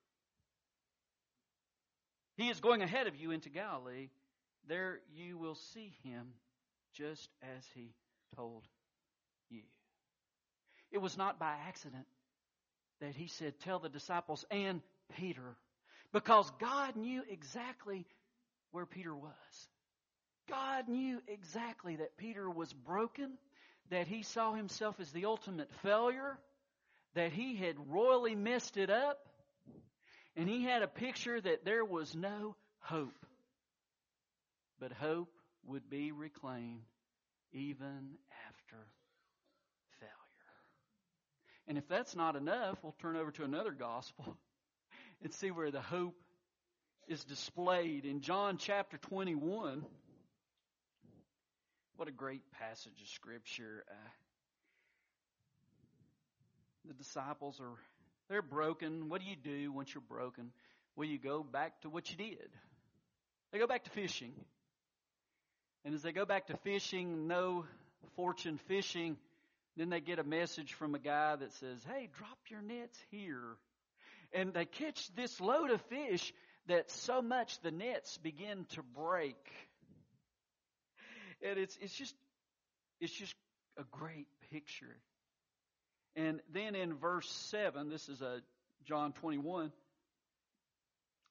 He 2.36 2.48
is 2.48 2.60
going 2.60 2.80
ahead 2.80 3.06
of 3.06 3.16
you 3.16 3.30
into 3.32 3.50
Galilee. 3.50 4.08
There 4.66 5.00
you 5.14 5.36
will 5.36 5.54
see 5.54 5.94
him 6.02 6.28
just 6.94 7.28
as 7.42 7.64
he 7.74 7.92
told 8.34 8.64
you. 9.50 9.62
It 10.90 10.98
was 10.98 11.16
not 11.16 11.38
by 11.38 11.54
accident 11.66 12.06
that 13.00 13.14
he 13.14 13.26
said, 13.26 13.54
Tell 13.60 13.78
the 13.78 13.88
disciples 13.88 14.44
and 14.50 14.80
Peter. 15.16 15.56
Because 16.12 16.50
God 16.60 16.96
knew 16.96 17.22
exactly 17.28 18.06
where 18.70 18.86
Peter 18.86 19.14
was. 19.14 19.68
God 20.48 20.88
knew 20.88 21.20
exactly 21.26 21.96
that 21.96 22.16
Peter 22.16 22.48
was 22.48 22.72
broken, 22.72 23.32
that 23.90 24.06
he 24.06 24.22
saw 24.22 24.54
himself 24.54 25.00
as 25.00 25.10
the 25.10 25.24
ultimate 25.24 25.70
failure, 25.82 26.38
that 27.14 27.32
he 27.32 27.56
had 27.56 27.74
royally 27.90 28.34
messed 28.34 28.76
it 28.76 28.90
up, 28.90 29.18
and 30.36 30.48
he 30.48 30.64
had 30.64 30.82
a 30.82 30.88
picture 30.88 31.40
that 31.40 31.64
there 31.64 31.84
was 31.84 32.14
no 32.14 32.54
hope. 32.80 33.26
But 34.78 34.92
hope 34.92 35.32
would 35.66 35.88
be 35.88 36.12
reclaimed 36.12 36.82
even 37.52 38.18
after 38.48 38.76
and 41.66 41.78
if 41.78 41.88
that's 41.88 42.14
not 42.14 42.36
enough, 42.36 42.78
we'll 42.82 42.94
turn 43.00 43.16
over 43.16 43.30
to 43.32 43.44
another 43.44 43.70
gospel 43.70 44.36
and 45.22 45.32
see 45.32 45.50
where 45.50 45.70
the 45.70 45.80
hope 45.80 46.14
is 47.08 47.24
displayed 47.24 48.04
in 48.04 48.20
John 48.20 48.58
chapter 48.58 48.98
21. 48.98 49.84
What 51.96 52.08
a 52.08 52.12
great 52.12 52.42
passage 52.52 53.00
of 53.00 53.08
scripture. 53.08 53.84
Uh, 53.88 54.10
the 56.86 56.94
disciples 56.94 57.60
are 57.60 57.78
they're 58.28 58.42
broken. 58.42 59.08
What 59.08 59.20
do 59.20 59.26
you 59.26 59.36
do 59.36 59.72
once 59.72 59.94
you're 59.94 60.02
broken? 60.08 60.50
Well, 60.96 61.06
you 61.06 61.18
go 61.18 61.42
back 61.42 61.80
to 61.82 61.90
what 61.90 62.10
you 62.10 62.16
did. 62.16 62.48
They 63.52 63.58
go 63.58 63.66
back 63.66 63.84
to 63.84 63.90
fishing. 63.90 64.32
And 65.84 65.94
as 65.94 66.02
they 66.02 66.12
go 66.12 66.24
back 66.24 66.46
to 66.46 66.56
fishing, 66.58 67.26
no 67.28 67.64
fortune 68.16 68.58
fishing, 68.66 69.16
then 69.76 69.90
they 69.90 70.00
get 70.00 70.18
a 70.18 70.24
message 70.24 70.74
from 70.74 70.94
a 70.94 70.98
guy 70.98 71.36
that 71.36 71.52
says, 71.54 71.78
Hey, 71.86 72.08
drop 72.16 72.38
your 72.48 72.62
nets 72.62 72.98
here. 73.10 73.56
And 74.32 74.52
they 74.52 74.64
catch 74.64 75.14
this 75.14 75.40
load 75.40 75.70
of 75.70 75.80
fish 75.82 76.32
that 76.66 76.90
so 76.90 77.22
much 77.22 77.60
the 77.60 77.70
nets 77.70 78.18
begin 78.18 78.66
to 78.70 78.82
break. 78.82 79.36
And 81.42 81.58
it's, 81.58 81.76
it's 81.80 81.94
just, 81.94 82.14
it's 83.00 83.12
just 83.12 83.34
a 83.78 83.84
great 83.90 84.26
picture. 84.50 84.96
And 86.16 86.40
then 86.52 86.74
in 86.74 86.94
verse 86.94 87.28
7, 87.50 87.90
this 87.90 88.08
is 88.08 88.22
a 88.22 88.40
John 88.84 89.12
21, 89.12 89.72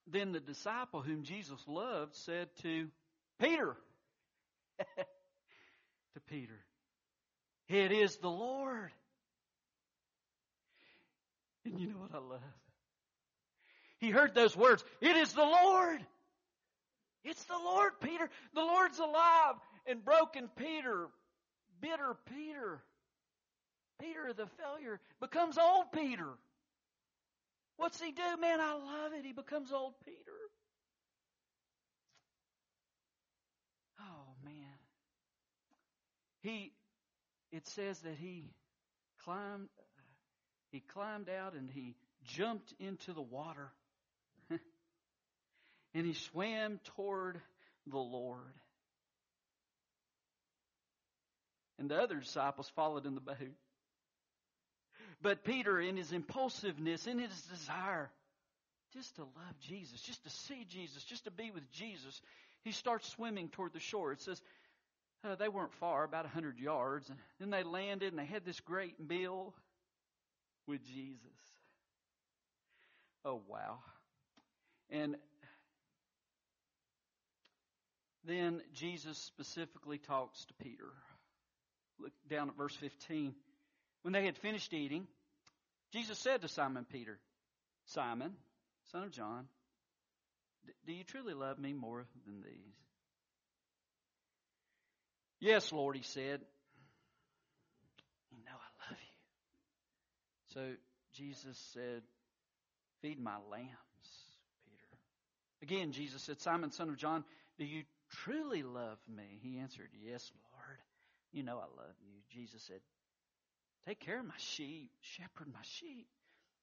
then 0.07 0.33
the 0.33 0.39
disciple 0.39 1.01
whom 1.01 1.23
Jesus 1.23 1.59
loved 1.67 2.15
said 2.15 2.49
to 2.61 2.87
Peter, 3.39 3.75
to 4.97 6.19
Peter, 6.27 6.59
it 7.69 7.91
is 7.91 8.17
the 8.17 8.29
Lord. 8.29 8.91
And 11.65 11.79
you 11.79 11.87
know 11.87 11.97
what 11.97 12.13
I 12.13 12.17
love? 12.17 12.41
He 13.99 14.09
heard 14.09 14.35
those 14.35 14.55
words. 14.55 14.83
It 14.99 15.15
is 15.15 15.31
the 15.33 15.43
Lord. 15.45 16.05
It's 17.23 17.43
the 17.45 17.57
Lord, 17.57 17.93
Peter. 18.01 18.29
The 18.53 18.61
Lord's 18.61 18.99
alive. 18.99 19.55
And 19.85 20.03
broken 20.03 20.49
Peter, 20.55 21.07
bitter 21.81 22.15
Peter, 22.33 22.81
Peter 23.99 24.33
the 24.33 24.47
failure, 24.61 24.99
becomes 25.19 25.57
old 25.57 25.91
Peter. 25.93 26.29
What's 27.77 27.99
he 28.01 28.11
do? 28.11 28.21
Man, 28.39 28.61
I 28.61 28.73
love 28.73 29.13
it. 29.13 29.25
He 29.25 29.33
becomes 29.33 29.71
old 29.71 29.93
Peter. 30.05 30.17
Oh, 33.99 34.35
man. 34.45 34.53
He 36.41 36.71
it 37.53 37.67
says 37.67 37.99
that 37.99 38.15
he 38.19 38.43
climbed 39.23 39.69
he 40.71 40.79
climbed 40.79 41.29
out 41.29 41.53
and 41.53 41.69
he 41.69 41.95
jumped 42.25 42.73
into 42.79 43.13
the 43.13 43.21
water 43.21 43.71
and 44.49 46.05
he 46.05 46.13
swam 46.13 46.79
toward 46.95 47.39
the 47.85 47.99
Lord. 47.99 48.39
And 51.77 51.91
the 51.91 51.97
other 52.01 52.15
disciples 52.15 52.71
followed 52.75 53.05
in 53.05 53.13
the 53.13 53.21
boat. 53.21 53.37
But 55.21 55.43
Peter, 55.43 55.79
in 55.79 55.95
his 55.95 56.11
impulsiveness, 56.11 57.05
in 57.05 57.19
his 57.19 57.39
desire 57.43 58.09
just 58.93 59.15
to 59.15 59.21
love 59.21 59.59
Jesus, 59.61 60.01
just 60.01 60.23
to 60.23 60.29
see 60.29 60.65
Jesus, 60.69 61.03
just 61.03 61.25
to 61.25 61.31
be 61.31 61.51
with 61.51 61.69
Jesus, 61.71 62.19
he 62.63 62.71
starts 62.71 63.09
swimming 63.09 63.49
toward 63.49 63.73
the 63.73 63.79
shore. 63.79 64.11
It 64.11 64.21
says 64.21 64.41
uh, 65.23 65.35
they 65.35 65.47
weren't 65.47 65.73
far, 65.73 66.03
about 66.03 66.25
a 66.25 66.29
hundred 66.29 66.59
yards, 66.59 67.09
and 67.09 67.17
then 67.39 67.49
they 67.49 67.63
landed 67.63 68.11
and 68.11 68.19
they 68.19 68.25
had 68.25 68.45
this 68.45 68.59
great 68.59 68.99
meal 68.99 69.53
with 70.67 70.83
Jesus. 70.85 71.27
Oh 73.25 73.41
wow! 73.47 73.79
And 74.89 75.15
then 78.25 78.61
Jesus 78.73 79.17
specifically 79.17 79.97
talks 79.97 80.45
to 80.45 80.53
Peter. 80.55 80.91
Look 81.99 82.11
down 82.29 82.49
at 82.49 82.57
verse 82.57 82.75
15. 82.75 83.33
When 84.01 84.13
they 84.13 84.25
had 84.25 84.37
finished 84.37 84.73
eating, 84.73 85.07
Jesus 85.91 86.19
said 86.19 86.41
to 86.41 86.47
Simon 86.47 86.85
Peter, 86.91 87.19
Simon, 87.85 88.33
son 88.91 89.03
of 89.03 89.11
John, 89.11 89.47
do 90.85 90.93
you 90.93 91.03
truly 91.03 91.33
love 91.33 91.59
me 91.59 91.73
more 91.73 92.05
than 92.25 92.41
these? 92.41 92.92
Yes, 95.43 95.73
Lord, 95.73 95.97
he 95.97 96.03
said. 96.03 96.39
You 98.31 98.37
know 98.45 98.53
I 98.53 98.89
love 98.89 98.97
you. 99.01 100.53
So 100.53 100.75
Jesus 101.17 101.57
said, 101.73 102.01
Feed 103.01 103.19
my 103.19 103.35
lambs, 103.51 103.67
Peter. 104.65 104.87
Again, 105.61 105.91
Jesus 105.91 106.23
said, 106.23 106.39
Simon, 106.39 106.71
son 106.71 106.87
of 106.87 106.95
John, 106.95 107.25
do 107.59 107.65
you 107.65 107.83
truly 108.23 108.63
love 108.63 108.97
me? 109.13 109.37
He 109.41 109.59
answered, 109.59 109.89
Yes, 110.01 110.31
Lord. 110.53 110.77
You 111.33 111.43
know 111.43 111.57
I 111.57 111.67
love 111.77 111.95
you. 111.99 112.13
Jesus 112.31 112.63
said, 112.63 112.79
Take 113.85 113.99
care 113.99 114.19
of 114.21 114.25
my 114.25 114.37
sheep, 114.37 114.91
shepherd 115.01 115.51
my 115.51 115.59
sheep. 115.63 116.07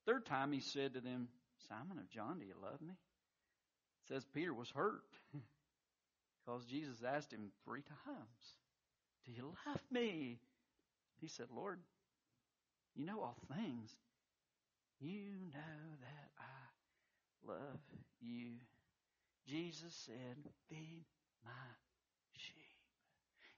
Third 0.06 0.24
time 0.24 0.52
he 0.52 0.60
said 0.60 0.94
to 0.94 1.02
them, 1.02 1.28
Simon 1.68 1.98
of 1.98 2.08
John, 2.08 2.38
do 2.38 2.46
you 2.46 2.54
love 2.62 2.80
me? 2.80 2.94
It 2.94 4.14
says 4.14 4.24
Peter 4.32 4.54
was 4.54 4.70
hurt 4.70 5.02
because 6.46 6.64
Jesus 6.64 7.02
asked 7.06 7.30
him 7.30 7.50
three 7.66 7.82
times, 7.82 8.54
You 9.36 9.52
love 9.66 9.82
me? 9.90 10.38
He 11.20 11.28
said, 11.28 11.46
Lord, 11.54 11.78
you 12.94 13.04
know 13.04 13.20
all 13.20 13.36
things. 13.56 13.94
You 15.00 15.30
know 15.52 15.96
that 16.00 16.30
I 16.38 17.52
love 17.52 17.80
you. 18.20 18.52
Jesus 19.46 19.94
said, 20.06 20.36
Feed 20.68 21.04
my 21.44 21.50
sheep. 22.36 22.54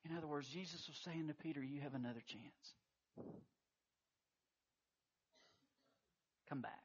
In 0.09 0.17
other 0.17 0.27
words, 0.27 0.49
Jesus 0.49 0.87
was 0.89 0.97
saying 1.05 1.29
to 1.29 1.35
Peter, 1.35 1.63
You 1.63 1.81
have 1.81 1.95
another 1.95 2.23
chance. 2.27 3.35
Come 6.49 6.61
back. 6.61 6.83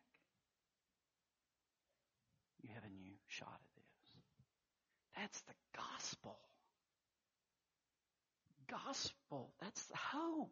You 2.62 2.70
have 2.74 2.84
a 2.84 3.04
new 3.04 3.14
shot 3.28 3.60
at 3.60 3.76
this. 3.76 4.16
That's 5.16 5.42
the 5.42 5.54
gospel. 5.76 6.38
Gospel. 8.70 9.50
That's 9.62 9.84
hope. 10.12 10.52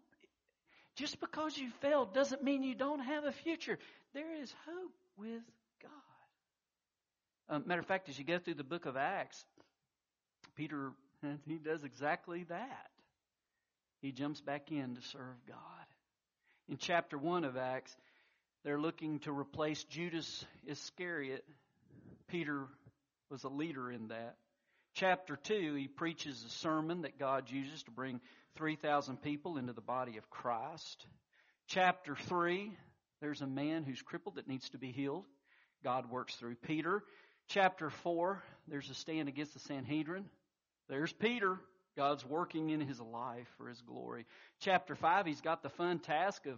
Just 0.95 1.19
because 1.19 1.57
you 1.57 1.69
failed 1.81 2.13
doesn't 2.13 2.43
mean 2.43 2.63
you 2.63 2.75
don't 2.75 3.01
have 3.01 3.25
a 3.25 3.31
future. 3.31 3.77
There 4.13 4.41
is 4.41 4.53
hope 4.65 4.93
with 5.17 5.43
God. 5.81 5.91
Um, 7.49 7.63
matter 7.65 7.81
of 7.81 7.87
fact, 7.87 8.07
as 8.09 8.17
you 8.17 8.23
go 8.23 8.39
through 8.39 8.53
the 8.55 8.63
book 8.63 8.85
of 8.85 8.95
Acts, 8.95 9.43
Peter, 10.55 10.91
he 11.47 11.57
does 11.57 11.83
exactly 11.83 12.43
that. 12.45 12.89
He 14.01 14.11
jumps 14.11 14.39
back 14.39 14.71
in 14.71 14.95
to 14.95 15.01
serve 15.01 15.35
God. 15.47 15.57
In 16.69 16.77
chapter 16.77 17.17
1 17.17 17.43
of 17.43 17.57
Acts, 17.57 17.95
they're 18.63 18.79
looking 18.79 19.19
to 19.19 19.31
replace 19.31 19.83
Judas 19.83 20.45
Iscariot. 20.65 21.43
Peter 22.27 22.65
was 23.29 23.43
a 23.43 23.49
leader 23.49 23.91
in 23.91 24.07
that. 24.07 24.37
Chapter 24.95 25.35
2, 25.35 25.75
he 25.75 25.89
preaches 25.89 26.41
a 26.45 26.49
sermon 26.49 27.01
that 27.01 27.19
God 27.19 27.51
uses 27.51 27.83
to 27.83 27.91
bring 27.91 28.21
3,000 28.55 29.21
people 29.21 29.57
into 29.57 29.73
the 29.73 29.81
body 29.81 30.15
of 30.17 30.29
Christ. 30.29 31.05
Chapter 31.67 32.15
3, 32.15 32.71
there's 33.19 33.41
a 33.41 33.47
man 33.47 33.83
who's 33.83 34.01
crippled 34.01 34.35
that 34.35 34.47
needs 34.47 34.69
to 34.69 34.77
be 34.77 34.93
healed. 34.93 35.25
God 35.83 36.09
works 36.09 36.35
through 36.35 36.55
Peter. 36.55 37.03
Chapter 37.49 37.89
4, 37.89 38.41
there's 38.69 38.89
a 38.89 38.93
stand 38.93 39.27
against 39.27 39.53
the 39.53 39.59
Sanhedrin. 39.59 40.29
There's 40.87 41.11
Peter. 41.11 41.59
God's 41.97 42.25
working 42.25 42.69
in 42.69 42.79
his 42.79 43.01
life 43.01 43.47
for 43.57 43.67
his 43.67 43.81
glory. 43.81 44.25
Chapter 44.61 44.95
5, 44.95 45.25
he's 45.25 45.41
got 45.41 45.61
the 45.61 45.69
fun 45.69 45.99
task 45.99 46.45
of 46.45 46.57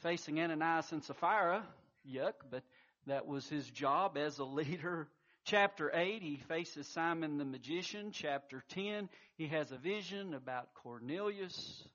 facing 0.00 0.38
Ananias 0.40 0.92
and 0.92 1.02
Sapphira. 1.02 1.66
Yuck, 2.06 2.34
but 2.50 2.64
that 3.06 3.26
was 3.26 3.48
his 3.48 3.68
job 3.70 4.18
as 4.18 4.38
a 4.38 4.44
leader. 4.44 5.08
Chapter 5.48 5.90
8, 5.94 6.22
he 6.22 6.36
faces 6.36 6.86
Simon 6.88 7.38
the 7.38 7.44
magician. 7.46 8.10
Chapter 8.12 8.62
10, 8.68 9.08
he 9.38 9.46
has 9.46 9.72
a 9.72 9.78
vision 9.78 10.34
about 10.34 10.74
Cornelius 10.74 11.88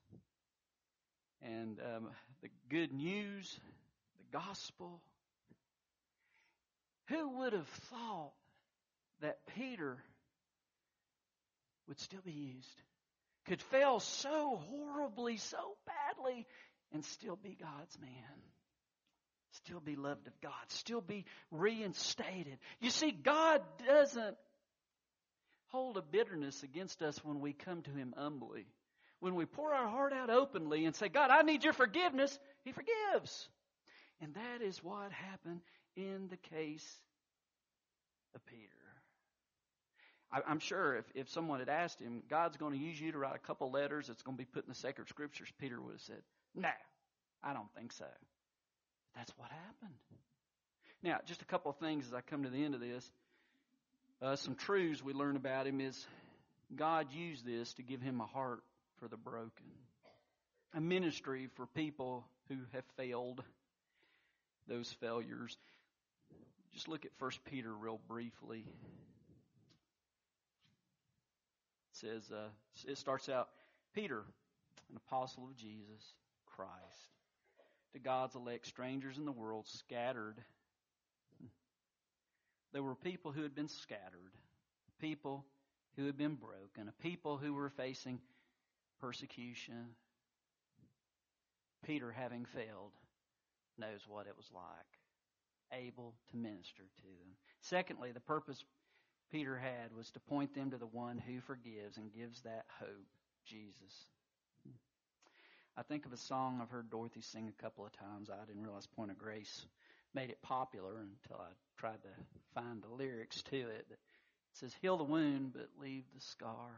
and 1.40 1.78
um, 1.78 2.08
the 2.42 2.48
good 2.68 2.92
news, 2.92 3.60
the 4.18 4.36
gospel. 4.36 5.00
Who 7.10 7.38
would 7.38 7.52
have 7.52 7.68
thought 7.68 8.32
that 9.20 9.38
Peter 9.54 9.98
would 11.86 12.00
still 12.00 12.22
be 12.24 12.32
used. 12.32 12.82
Could 13.46 13.62
fail 13.62 14.00
so 14.00 14.60
horribly, 14.68 15.36
so 15.36 15.76
badly, 15.86 16.44
and 16.92 17.04
still 17.04 17.36
be 17.36 17.56
God's 17.60 18.00
man. 18.00 18.10
Still 19.54 19.80
be 19.80 19.96
loved 19.96 20.26
of 20.26 20.40
God. 20.40 20.52
Still 20.68 21.00
be 21.00 21.24
reinstated. 21.50 22.58
You 22.80 22.90
see, 22.90 23.12
God 23.12 23.62
doesn't 23.86 24.36
hold 25.68 25.96
a 25.96 26.02
bitterness 26.02 26.62
against 26.62 27.02
us 27.02 27.22
when 27.24 27.40
we 27.40 27.52
come 27.52 27.82
to 27.82 27.90
Him 27.90 28.14
humbly. 28.16 28.66
When 29.20 29.34
we 29.34 29.46
pour 29.46 29.72
our 29.72 29.88
heart 29.88 30.12
out 30.12 30.28
openly 30.28 30.84
and 30.84 30.94
say, 30.94 31.08
God, 31.08 31.30
I 31.30 31.42
need 31.42 31.64
your 31.64 31.72
forgiveness, 31.72 32.36
He 32.64 32.72
forgives. 32.72 33.48
And 34.20 34.34
that 34.34 34.62
is 34.62 34.82
what 34.82 35.12
happened 35.12 35.60
in 35.96 36.28
the 36.28 36.36
case 36.36 36.86
of 38.34 38.44
Peter. 38.46 38.68
I, 40.32 40.50
am 40.50 40.58
sure 40.58 40.96
if, 40.96 41.04
if 41.14 41.30
someone 41.30 41.60
had 41.60 41.68
asked 41.68 42.00
him, 42.00 42.22
God's 42.28 42.56
going 42.56 42.72
to 42.72 42.78
use 42.78 43.00
you 43.00 43.12
to 43.12 43.18
write 43.18 43.36
a 43.36 43.46
couple 43.46 43.70
letters 43.70 44.08
that's 44.08 44.22
going 44.22 44.36
to 44.36 44.42
be 44.42 44.48
put 44.52 44.64
in 44.64 44.68
the 44.68 44.74
sacred 44.74 45.08
scriptures, 45.08 45.48
Peter 45.60 45.80
would 45.80 45.92
have 45.92 46.00
said, 46.00 46.22
No, 46.56 46.70
I 47.42 47.52
don't 47.52 47.72
think 47.76 47.92
so. 47.92 48.06
That's 49.16 49.32
what 49.36 49.50
happened. 49.50 49.98
Now, 51.02 51.18
just 51.26 51.42
a 51.42 51.44
couple 51.44 51.70
of 51.70 51.76
things 51.78 52.06
as 52.06 52.14
I 52.14 52.20
come 52.20 52.44
to 52.44 52.50
the 52.50 52.64
end 52.64 52.74
of 52.74 52.80
this. 52.80 53.10
Uh, 54.22 54.36
some 54.36 54.54
truths 54.54 55.02
we 55.02 55.12
learn 55.12 55.36
about 55.36 55.66
him 55.66 55.80
is 55.80 56.06
God 56.74 57.08
used 57.12 57.44
this 57.44 57.74
to 57.74 57.82
give 57.82 58.00
him 58.00 58.20
a 58.20 58.26
heart 58.26 58.62
for 58.98 59.08
the 59.08 59.16
broken, 59.16 59.66
a 60.74 60.80
ministry 60.80 61.48
for 61.56 61.66
people 61.66 62.26
who 62.48 62.56
have 62.72 62.84
failed 62.96 63.42
those 64.66 64.90
failures. 65.00 65.56
Just 66.72 66.88
look 66.88 67.04
at 67.04 67.10
First 67.18 67.44
Peter 67.44 67.72
real 67.72 68.00
briefly 68.08 68.64
says, 71.94 72.30
uh, 72.32 72.48
it 72.86 72.98
starts 72.98 73.28
out, 73.28 73.48
Peter, 73.94 74.24
an 74.90 74.96
apostle 74.96 75.44
of 75.44 75.56
Jesus 75.56 76.14
Christ, 76.46 76.70
to 77.94 78.00
God's 78.00 78.34
elect 78.34 78.66
strangers 78.66 79.18
in 79.18 79.24
the 79.24 79.32
world 79.32 79.66
scattered. 79.66 80.36
There 82.72 82.82
were 82.82 82.96
people 82.96 83.30
who 83.30 83.42
had 83.42 83.54
been 83.54 83.68
scattered, 83.68 84.34
people 85.00 85.44
who 85.96 86.06
had 86.06 86.18
been 86.18 86.34
broken, 86.34 86.88
a 86.88 87.02
people 87.02 87.36
who 87.36 87.54
were 87.54 87.70
facing 87.70 88.18
persecution. 89.00 89.94
Peter, 91.86 92.10
having 92.10 92.46
failed, 92.46 92.92
knows 93.78 94.00
what 94.08 94.26
it 94.26 94.36
was 94.36 94.50
like, 94.52 95.80
able 95.80 96.14
to 96.30 96.36
minister 96.36 96.82
to 96.82 97.02
them. 97.02 97.36
Secondly, 97.60 98.10
the 98.10 98.20
purpose 98.20 98.64
Peter 99.30 99.56
had 99.56 99.94
was 99.96 100.10
to 100.10 100.20
point 100.20 100.54
them 100.54 100.70
to 100.70 100.78
the 100.78 100.86
one 100.86 101.18
who 101.18 101.40
forgives 101.40 101.96
and 101.96 102.12
gives 102.12 102.42
that 102.42 102.64
hope, 102.80 103.06
Jesus. 103.44 104.06
I 105.76 105.82
think 105.82 106.06
of 106.06 106.12
a 106.12 106.16
song 106.16 106.60
I've 106.62 106.70
heard 106.70 106.90
Dorothy 106.90 107.20
sing 107.20 107.48
a 107.48 107.62
couple 107.62 107.84
of 107.84 107.92
times. 107.92 108.30
I 108.30 108.44
didn't 108.46 108.62
realize 108.62 108.86
Point 108.86 109.10
of 109.10 109.18
Grace 109.18 109.66
made 110.14 110.30
it 110.30 110.40
popular 110.42 110.92
until 110.92 111.40
I 111.40 111.48
tried 111.78 112.02
to 112.02 112.08
find 112.54 112.82
the 112.82 112.94
lyrics 112.94 113.42
to 113.50 113.56
it. 113.56 113.86
It 113.90 113.98
says, 114.52 114.74
Heal 114.80 114.96
the 114.96 115.04
wound, 115.04 115.52
but 115.52 115.68
leave 115.80 116.04
the 116.14 116.20
scar. 116.20 116.70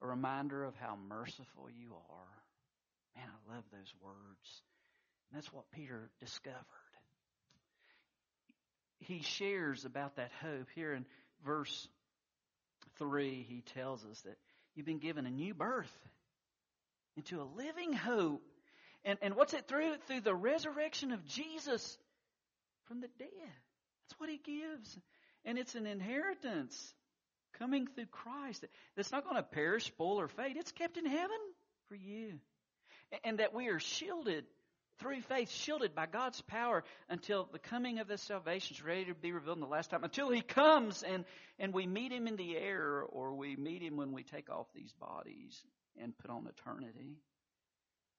A 0.00 0.06
reminder 0.06 0.64
of 0.64 0.74
how 0.76 0.96
merciful 1.08 1.68
you 1.76 1.94
are. 1.94 3.16
Man, 3.16 3.26
I 3.28 3.54
love 3.54 3.64
those 3.70 3.92
words. 4.02 4.62
And 5.30 5.36
that's 5.36 5.52
what 5.52 5.70
Peter 5.72 6.08
discovered 6.20 6.56
he 9.00 9.22
shares 9.22 9.84
about 9.84 10.16
that 10.16 10.30
hope. 10.42 10.68
Here 10.74 10.92
in 10.92 11.06
verse 11.44 11.88
3, 12.98 13.46
he 13.48 13.62
tells 13.74 14.04
us 14.04 14.20
that 14.22 14.36
you've 14.74 14.86
been 14.86 14.98
given 14.98 15.26
a 15.26 15.30
new 15.30 15.54
birth 15.54 15.92
into 17.18 17.42
a 17.42 17.46
living 17.56 17.92
hope 17.92 18.42
And, 19.04 19.18
and 19.22 19.34
what's 19.34 19.54
it 19.54 19.66
through? 19.68 19.94
Through 20.06 20.22
the 20.22 20.34
resurrection 20.34 21.12
of 21.12 21.24
Jesus 21.24 21.98
from 22.86 23.00
the 23.00 23.08
dead. 23.18 23.28
That's 24.04 24.20
what 24.20 24.30
he 24.30 24.38
gives. 24.38 24.98
And 25.44 25.58
it's 25.58 25.74
an 25.74 25.86
inheritance 25.86 26.94
coming 27.58 27.86
through 27.86 28.06
Christ 28.06 28.64
that's 28.96 29.12
not 29.12 29.24
going 29.24 29.36
to 29.36 29.42
perish, 29.42 29.86
spoil, 29.86 30.20
or 30.20 30.28
fade. 30.28 30.56
It's 30.56 30.72
kept 30.72 30.96
in 30.96 31.06
heaven 31.06 31.38
for 31.88 31.94
you. 31.94 32.38
And 33.24 33.38
that 33.38 33.54
we 33.54 33.68
are 33.68 33.80
shielded 33.80 34.44
through 34.98 35.20
faith, 35.22 35.50
shielded 35.50 35.94
by 35.94 36.06
God's 36.06 36.40
power 36.42 36.82
until 37.08 37.48
the 37.52 37.58
coming 37.58 38.00
of 38.00 38.08
this 38.08 38.22
salvation 38.22 38.76
is 38.76 38.82
ready 38.82 39.04
to 39.06 39.14
be 39.14 39.32
revealed 39.32 39.58
in 39.58 39.62
the 39.62 39.68
last 39.68 39.90
time, 39.90 40.02
until 40.02 40.30
He 40.30 40.40
comes 40.42 41.04
and, 41.04 41.24
and 41.58 41.72
we 41.72 41.86
meet 41.86 42.12
Him 42.12 42.26
in 42.26 42.36
the 42.36 42.56
air 42.56 43.02
or 43.08 43.34
we 43.34 43.54
meet 43.56 43.80
Him 43.80 43.96
when 43.96 44.12
we 44.12 44.24
take 44.24 44.50
off 44.50 44.66
these 44.74 44.92
bodies 45.00 45.62
and 46.02 46.16
put 46.18 46.30
on 46.30 46.46
eternity. 46.46 47.18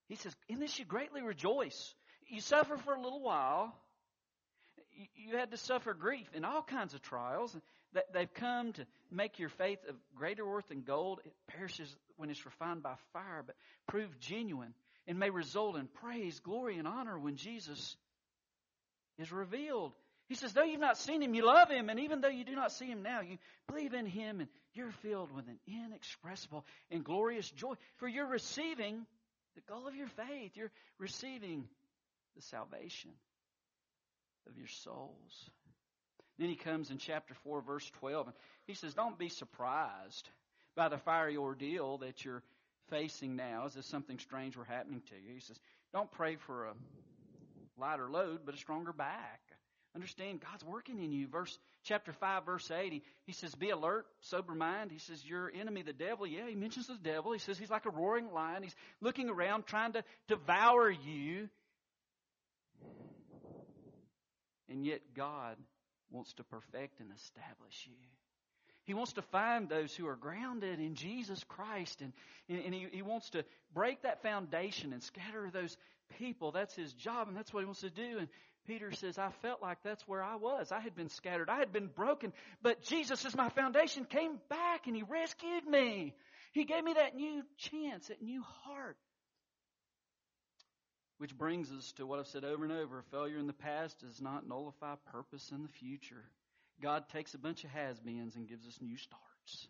He 0.07 0.15
says, 0.15 0.35
In 0.47 0.59
this 0.59 0.77
you 0.79 0.85
greatly 0.85 1.21
rejoice. 1.21 1.93
You 2.27 2.41
suffer 2.41 2.77
for 2.77 2.93
a 2.93 3.01
little 3.01 3.21
while. 3.21 3.75
You 5.15 5.37
had 5.37 5.51
to 5.51 5.57
suffer 5.57 5.93
grief 5.93 6.27
in 6.33 6.43
all 6.43 6.61
kinds 6.61 6.93
of 6.93 7.01
trials. 7.01 7.55
They've 8.13 8.33
come 8.33 8.73
to 8.73 8.85
make 9.11 9.39
your 9.39 9.49
faith 9.49 9.79
of 9.87 9.95
greater 10.15 10.45
worth 10.45 10.67
than 10.67 10.81
gold. 10.81 11.21
It 11.25 11.33
perishes 11.47 11.95
when 12.17 12.29
it's 12.29 12.45
refined 12.45 12.83
by 12.83 12.95
fire, 13.13 13.43
but 13.45 13.55
prove 13.87 14.19
genuine 14.19 14.73
and 15.07 15.17
may 15.17 15.29
result 15.29 15.75
in 15.75 15.87
praise, 15.87 16.39
glory, 16.39 16.77
and 16.77 16.87
honor 16.87 17.17
when 17.17 17.35
Jesus 17.35 17.95
is 19.17 19.31
revealed. 19.31 19.93
He 20.27 20.35
says, 20.35 20.53
though 20.53 20.63
you've 20.63 20.79
not 20.79 20.97
seen 20.99 21.23
him, 21.23 21.33
you 21.33 21.43
love 21.43 21.71
him, 21.71 21.89
and 21.89 21.99
even 21.99 22.21
though 22.21 22.29
you 22.29 22.43
do 22.43 22.55
not 22.55 22.71
see 22.71 22.85
him 22.85 23.01
now, 23.01 23.21
you 23.21 23.39
believe 23.67 23.95
in 23.95 24.05
him, 24.05 24.41
and 24.41 24.49
you're 24.79 24.91
filled 25.03 25.35
with 25.35 25.45
an 25.47 25.59
inexpressible 25.67 26.65
and 26.89 27.03
glorious 27.03 27.49
joy. 27.51 27.73
For 27.97 28.07
you're 28.07 28.25
receiving 28.25 29.05
the 29.55 29.61
goal 29.73 29.87
of 29.87 29.95
your 29.95 30.07
faith. 30.07 30.51
You're 30.55 30.71
receiving 30.97 31.65
the 32.35 32.41
salvation 32.43 33.11
of 34.47 34.57
your 34.57 34.67
souls. 34.67 35.49
Then 36.37 36.47
he 36.47 36.55
comes 36.55 36.91
in 36.91 36.97
chapter 36.97 37.33
4, 37.43 37.61
verse 37.61 37.91
12, 37.99 38.27
and 38.27 38.35
he 38.65 38.73
says, 38.73 38.93
Don't 38.93 39.19
be 39.19 39.27
surprised 39.27 40.29
by 40.75 40.87
the 40.87 40.97
fiery 40.97 41.35
ordeal 41.35 41.97
that 41.97 42.23
you're 42.23 42.43
facing 42.89 43.35
now 43.35 43.65
as 43.65 43.75
if 43.75 43.83
something 43.83 44.17
strange 44.19 44.55
were 44.55 44.63
happening 44.63 45.01
to 45.09 45.15
you. 45.15 45.33
He 45.33 45.41
says, 45.41 45.59
Don't 45.91 46.09
pray 46.11 46.37
for 46.37 46.67
a 46.67 46.73
lighter 47.77 48.09
load, 48.09 48.39
but 48.45 48.55
a 48.55 48.57
stronger 48.57 48.93
back. 48.93 49.41
Understand 49.95 50.41
God's 50.41 50.63
working 50.63 51.03
in 51.03 51.11
you. 51.11 51.27
Verse 51.27 51.57
chapter 51.83 52.13
five, 52.13 52.45
verse 52.45 52.69
eight, 52.69 52.93
he, 52.93 53.03
he 53.25 53.31
says, 53.33 53.55
Be 53.55 53.71
alert, 53.71 54.05
sober 54.21 54.53
mind. 54.53 54.91
He 54.91 54.99
says, 54.99 55.25
Your 55.25 55.51
enemy, 55.51 55.81
the 55.81 55.93
devil, 55.93 56.27
yeah, 56.27 56.47
he 56.47 56.55
mentions 56.55 56.87
the 56.87 56.97
devil. 57.01 57.31
He 57.31 57.39
says 57.39 57.57
he's 57.57 57.71
like 57.71 57.85
a 57.85 57.89
roaring 57.89 58.31
lion. 58.31 58.61
He's 58.61 58.75
looking 59.01 59.29
around 59.29 59.65
trying 59.65 59.93
to 59.93 60.03
devour 60.27 60.91
you. 60.91 61.49
And 64.69 64.85
yet 64.85 65.01
God 65.15 65.57
wants 66.11 66.33
to 66.33 66.43
perfect 66.43 66.99
and 66.99 67.09
establish 67.15 67.87
you. 67.87 67.95
He 68.83 68.93
wants 68.93 69.13
to 69.13 69.21
find 69.21 69.69
those 69.69 69.95
who 69.95 70.07
are 70.07 70.15
grounded 70.15 70.79
in 70.79 70.95
Jesus 70.95 71.43
Christ, 71.43 72.01
and, 72.01 72.11
and 72.47 72.73
he, 72.73 72.87
he 72.91 73.01
wants 73.03 73.29
to 73.31 73.43
break 73.73 74.01
that 74.01 74.23
foundation 74.23 74.93
and 74.93 75.03
scatter 75.03 75.49
those 75.51 75.77
people. 76.17 76.51
That's 76.51 76.75
his 76.75 76.93
job, 76.93 77.27
and 77.27 77.37
that's 77.37 77.53
what 77.53 77.59
he 77.59 77.65
wants 77.65 77.81
to 77.81 77.91
do. 77.91 78.17
And 78.17 78.27
Peter 78.69 78.91
says, 78.91 79.17
I 79.17 79.31
felt 79.41 79.63
like 79.63 79.79
that's 79.83 80.07
where 80.07 80.23
I 80.23 80.35
was. 80.35 80.71
I 80.71 80.79
had 80.79 80.95
been 80.95 81.09
scattered, 81.09 81.49
I 81.49 81.57
had 81.57 81.73
been 81.73 81.87
broken, 81.87 82.31
but 82.61 82.83
Jesus, 82.83 83.25
as 83.25 83.35
my 83.35 83.49
foundation, 83.49 84.05
came 84.05 84.37
back 84.47 84.85
and 84.85 84.95
he 84.95 85.01
rescued 85.01 85.65
me. 85.65 86.13
He 86.53 86.65
gave 86.65 86.83
me 86.83 86.93
that 86.93 87.15
new 87.15 87.41
chance, 87.57 88.09
that 88.09 88.21
new 88.21 88.43
heart. 88.43 88.97
Which 91.17 91.35
brings 91.35 91.71
us 91.71 91.91
to 91.93 92.05
what 92.05 92.19
I've 92.19 92.27
said 92.27 92.45
over 92.45 92.63
and 92.63 92.71
over 92.71 93.03
failure 93.09 93.39
in 93.39 93.47
the 93.47 93.53
past 93.53 94.01
does 94.01 94.21
not 94.21 94.47
nullify 94.47 94.93
purpose 95.11 95.49
in 95.51 95.63
the 95.63 95.69
future. 95.69 96.23
God 96.79 97.09
takes 97.09 97.33
a 97.33 97.39
bunch 97.39 97.63
of 97.63 97.71
has 97.71 97.99
beens 97.99 98.35
and 98.35 98.47
gives 98.47 98.67
us 98.67 98.77
new 98.79 98.97
starts. 98.97 99.67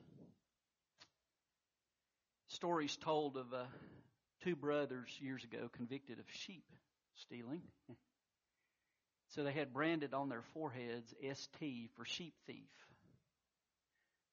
Stories 2.50 2.98
told 2.98 3.38
of 3.38 3.54
uh, 3.54 3.64
two 4.44 4.58
brothers 4.58 5.10
years 5.22 5.46
ago 5.46 5.70
convicted 5.72 6.20
of 6.20 6.26
sheep 6.28 6.66
stealing. 7.16 7.62
So 9.30 9.44
they 9.44 9.52
had 9.52 9.74
branded 9.74 10.14
on 10.14 10.30
their 10.30 10.44
foreheads 10.54 11.14
ST 11.22 11.90
for 11.96 12.06
sheep 12.06 12.34
thief. 12.48 12.70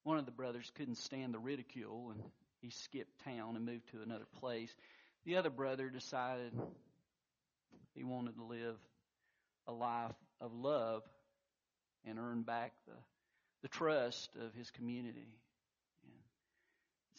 One 0.03 0.17
of 0.17 0.25
the 0.25 0.31
brothers 0.31 0.71
couldn't 0.75 0.97
stand 0.97 1.33
the 1.33 1.39
ridicule 1.39 2.11
and 2.11 2.23
he 2.61 2.69
skipped 2.69 3.23
town 3.23 3.55
and 3.55 3.65
moved 3.65 3.89
to 3.91 4.01
another 4.01 4.27
place. 4.39 4.73
The 5.25 5.37
other 5.37 5.49
brother 5.49 5.89
decided 5.89 6.53
he 7.93 8.03
wanted 8.03 8.35
to 8.37 8.43
live 8.43 8.77
a 9.67 9.73
life 9.73 10.15
of 10.39 10.53
love 10.53 11.03
and 12.05 12.17
earn 12.19 12.43
back 12.43 12.73
the, 12.87 12.93
the 13.63 13.67
trust 13.67 14.29
of 14.41 14.53
his 14.53 14.71
community. 14.71 15.27
And 16.05 16.15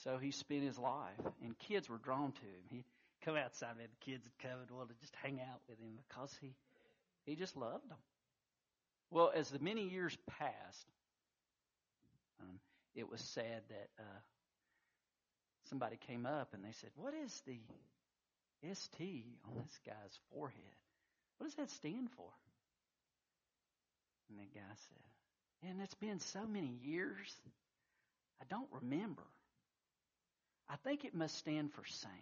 so 0.05 0.19
he 0.19 0.31
spent 0.31 0.62
his 0.62 0.79
life, 0.79 1.21
and 1.43 1.59
kids 1.59 1.88
were 1.88 1.99
drawn 1.99 2.33
to 2.33 2.41
him. 2.41 2.62
He'd 2.71 2.85
come 3.25 3.37
outside, 3.37 3.71
and 3.71 3.81
the 3.81 4.11
kids 4.11 4.25
would 4.25 4.51
come 4.51 4.61
and 4.61 4.71
want 4.71 4.88
to 4.88 4.95
just 5.01 5.14
hang 5.23 5.41
out 5.41 5.61
with 5.69 5.79
him 5.79 5.99
because 6.09 6.37
he, 6.41 6.55
he 7.29 7.37
just 7.37 7.57
loved 7.57 7.88
them. 7.91 7.99
Well, 9.11 9.31
as 9.35 9.51
the 9.51 9.59
many 9.59 9.87
years 9.88 10.17
passed, 10.38 10.87
um, 12.41 12.59
it 12.95 13.11
was 13.11 13.21
sad 13.21 13.62
that 13.69 13.88
uh, 13.99 14.21
somebody 15.69 15.99
came 16.07 16.25
up 16.25 16.55
and 16.55 16.64
they 16.64 16.73
said, 16.73 16.91
What 16.97 17.12
is 17.14 17.43
the 17.47 17.59
ST 18.73 19.25
on 19.47 19.62
this 19.62 19.79
guy's 19.85 20.19
forehead? 20.33 20.59
What 21.37 21.47
does 21.47 21.55
that 21.57 21.71
stand 21.71 22.11
for? 22.17 22.31
And 24.31 24.38
the 24.38 24.45
guy 24.55 24.75
said, 24.88 25.69
And 25.71 25.81
it's 25.83 25.95
been 25.95 26.21
so 26.21 26.47
many 26.47 26.79
years, 26.83 27.37
I 28.41 28.45
don't 28.49 28.69
remember. 28.81 29.23
I 30.69 30.77
think 30.77 31.05
it 31.05 31.14
must 31.14 31.37
stand 31.37 31.73
for 31.73 31.85
saint. 31.87 32.12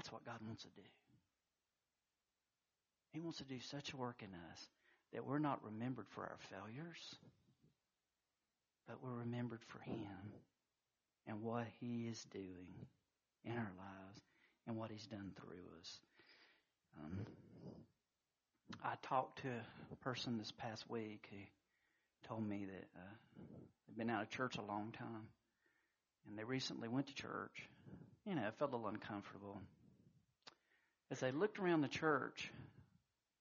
That's 0.00 0.12
what 0.12 0.24
God 0.24 0.38
wants 0.46 0.62
to 0.62 0.70
do. 0.70 0.88
He 3.12 3.20
wants 3.20 3.36
to 3.36 3.44
do 3.44 3.60
such 3.60 3.92
a 3.92 3.98
work 3.98 4.22
in 4.22 4.30
us 4.50 4.68
that 5.12 5.26
we're 5.26 5.38
not 5.38 5.62
remembered 5.62 6.06
for 6.14 6.22
our 6.22 6.38
failures, 6.48 7.16
but 8.88 8.96
we're 9.02 9.18
remembered 9.18 9.60
for 9.66 9.78
Him 9.80 10.32
and 11.26 11.42
what 11.42 11.66
He 11.80 12.06
is 12.10 12.24
doing 12.32 12.72
in 13.44 13.52
our 13.52 13.72
lives 13.76 14.20
and 14.66 14.78
what 14.78 14.90
He's 14.90 15.04
done 15.04 15.32
through 15.36 15.68
us. 15.78 16.00
Um, 16.98 17.26
I 18.82 18.94
talked 19.02 19.42
to 19.42 19.50
a 19.92 19.96
person 19.96 20.38
this 20.38 20.52
past 20.56 20.88
week 20.88 21.28
who 21.30 22.26
told 22.26 22.48
me 22.48 22.64
that 22.64 22.88
uh, 22.96 23.14
they've 23.86 23.98
been 23.98 24.08
out 24.08 24.22
of 24.22 24.30
church 24.30 24.56
a 24.56 24.62
long 24.62 24.92
time, 24.92 25.28
and 26.26 26.38
they 26.38 26.44
recently 26.44 26.88
went 26.88 27.08
to 27.08 27.14
church. 27.14 27.68
You 28.24 28.34
know, 28.34 28.48
felt 28.58 28.72
a 28.72 28.76
little 28.76 28.88
uncomfortable. 28.88 29.60
As 31.10 31.20
they 31.20 31.32
looked 31.32 31.58
around 31.58 31.80
the 31.80 31.88
church, 31.88 32.50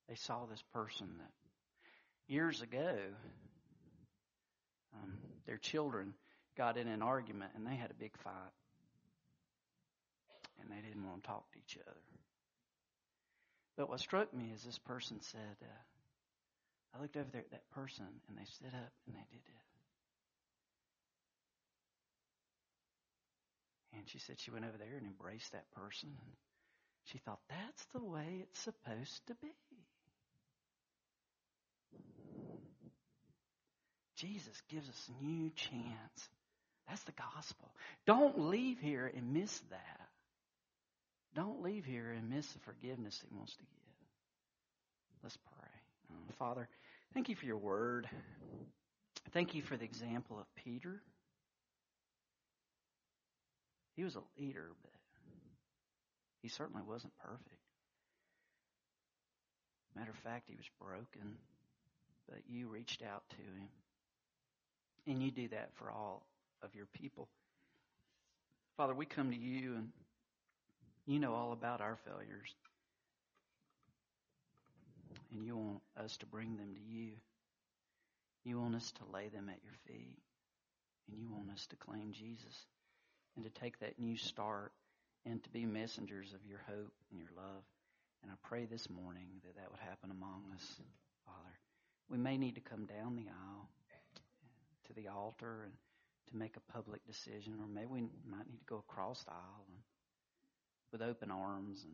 they 0.08 0.16
saw 0.16 0.46
this 0.46 0.64
person 0.74 1.08
that 1.20 1.32
years 2.28 2.62
ago 2.62 2.96
um, 4.96 5.14
their 5.46 5.58
children 5.58 6.14
got 6.58 6.78
in 6.78 6.88
an 6.88 7.02
argument 7.02 7.52
and 7.56 7.66
they 7.66 7.76
had 7.76 7.92
a 7.92 7.96
big 7.96 8.16
fight 8.24 8.34
and 10.60 10.70
they 10.72 10.82
didn't 10.88 11.08
want 11.08 11.24
to 11.24 11.28
talk 11.28 11.52
to 11.52 11.60
each 11.60 11.78
other. 11.88 12.02
But 13.78 13.90
what 13.90 14.00
struck 14.00 14.34
me 14.34 14.52
is 14.54 14.64
this 14.64 14.80
person 14.80 15.22
said, 15.22 15.56
uh, 15.62 16.98
I 16.98 17.02
looked 17.02 17.16
over 17.16 17.30
there 17.32 17.42
at 17.42 17.52
that 17.52 17.70
person 17.72 18.06
and 18.28 18.38
they 18.38 18.46
stood 18.46 18.74
up 18.74 18.92
and 19.08 19.16
they 19.16 19.26
did 19.32 19.38
it. 19.38 19.70
And 23.98 24.10
she 24.10 24.20
said 24.20 24.40
she 24.40 24.52
went 24.52 24.66
over 24.66 24.78
there 24.78 24.98
and 24.98 25.06
embraced 25.06 25.52
that 25.54 25.72
person. 25.72 26.10
She 27.06 27.18
thought, 27.20 27.40
that's 27.50 27.86
the 27.94 28.04
way 28.04 28.44
it's 28.44 28.60
supposed 28.60 29.28
to 29.28 29.36
be. 29.42 29.52
Jesus 34.16 34.62
gives 34.70 34.88
us 34.90 35.10
a 35.10 35.24
new 35.24 35.50
chance. 35.56 36.30
That's 36.88 37.04
the 37.04 37.14
gospel. 37.14 37.70
Don't 38.06 38.50
leave 38.50 38.80
here 38.80 39.12
and 39.16 39.34
miss 39.34 39.58
that. 39.70 40.10
Don't 41.36 41.62
leave 41.62 41.86
here 41.86 42.12
and 42.12 42.30
miss 42.30 42.46
the 42.52 42.60
forgiveness 42.60 43.22
He 43.22 43.36
wants 43.36 43.54
to 43.54 43.64
give. 43.64 43.80
Let's 45.24 45.38
pray. 45.38 45.70
Uh, 46.12 46.34
Father, 46.38 46.68
thank 47.14 47.30
you 47.30 47.36
for 47.36 47.46
your 47.46 47.58
word. 47.58 48.10
Thank 49.32 49.54
you 49.54 49.62
for 49.62 49.78
the 49.78 49.86
example 49.86 50.40
of 50.40 50.46
Peter. 50.64 51.02
He 53.96 54.04
was 54.04 54.16
a 54.16 54.24
leader, 54.40 54.72
but 54.82 54.92
he 56.42 56.48
certainly 56.48 56.84
wasn't 56.88 57.14
perfect. 57.18 57.60
Matter 59.96 60.12
of 60.12 60.18
fact, 60.18 60.48
he 60.48 60.56
was 60.56 60.70
broken, 60.80 61.38
but 62.28 62.40
you 62.48 62.68
reached 62.68 63.02
out 63.02 63.24
to 63.32 63.38
him. 63.38 63.70
And 65.08 65.24
you 65.24 65.32
do 65.32 65.48
that 65.50 65.72
for 65.76 65.92
all 65.92 66.26
of 66.62 66.76
your 66.76 66.86
people. 66.86 67.28
Father, 68.78 68.94
we 68.94 69.06
come 69.06 69.32
to 69.32 69.38
you 69.38 69.76
and 69.76 69.90
you 71.06 71.20
know 71.20 71.34
all 71.34 71.52
about 71.52 71.82
our 71.82 71.98
failures. 72.06 72.56
And 75.34 75.44
you 75.44 75.58
want 75.58 75.82
us 75.98 76.18
to 76.18 76.26
bring 76.26 76.58
them 76.58 76.76
to 76.76 76.82
you. 76.82 77.12
You 78.46 78.60
want 78.60 78.76
us 78.76 78.92
to 78.94 79.02
lay 79.14 79.28
them 79.30 79.50
at 79.50 79.60
your 79.64 79.74
feet. 79.88 80.18
And 81.10 81.20
you 81.20 81.28
want 81.30 81.50
us 81.52 81.66
to 81.68 81.76
claim 81.76 82.12
Jesus 82.14 82.66
and 83.36 83.44
to 83.44 83.62
take 83.62 83.80
that 83.80 84.00
new 84.00 84.16
start 84.16 84.72
and 85.30 85.44
to 85.44 85.50
be 85.50 85.66
messengers 85.66 86.34
of 86.34 86.46
your 86.50 86.62
hope 86.68 86.94
and 87.12 87.20
your 87.20 87.30
love. 87.38 87.64
And 88.24 88.32
I 88.32 88.36
pray 88.44 88.66
this 88.66 88.90
morning 88.90 89.28
that 89.46 89.56
that 89.56 89.72
would 89.72 89.80
happen 89.80 90.12
among 90.12 90.44
us, 90.56 90.66
Father. 91.26 91.56
We 92.10 92.18
may 92.18 92.38
need 92.38 92.56
to 92.56 92.62
come 92.62 92.86
down 92.86 93.16
the 93.16 93.30
aisle 93.30 93.70
to 94.88 94.94
the 94.94 95.08
altar 95.08 95.64
and 95.66 95.74
to 96.32 96.36
make 96.36 96.58
a 96.58 96.72
public 96.74 97.06
decision, 97.06 97.62
or 97.62 97.68
maybe 97.68 97.88
we 97.88 98.02
might 98.26 98.50
need 98.50 98.60
to 98.60 98.66
go 98.70 98.84
across 98.90 99.24
the 99.24 99.32
aisle 99.32 99.66
and, 99.70 99.78
with 100.92 101.02
open 101.02 101.30
arms 101.30 101.86
and 101.86 101.94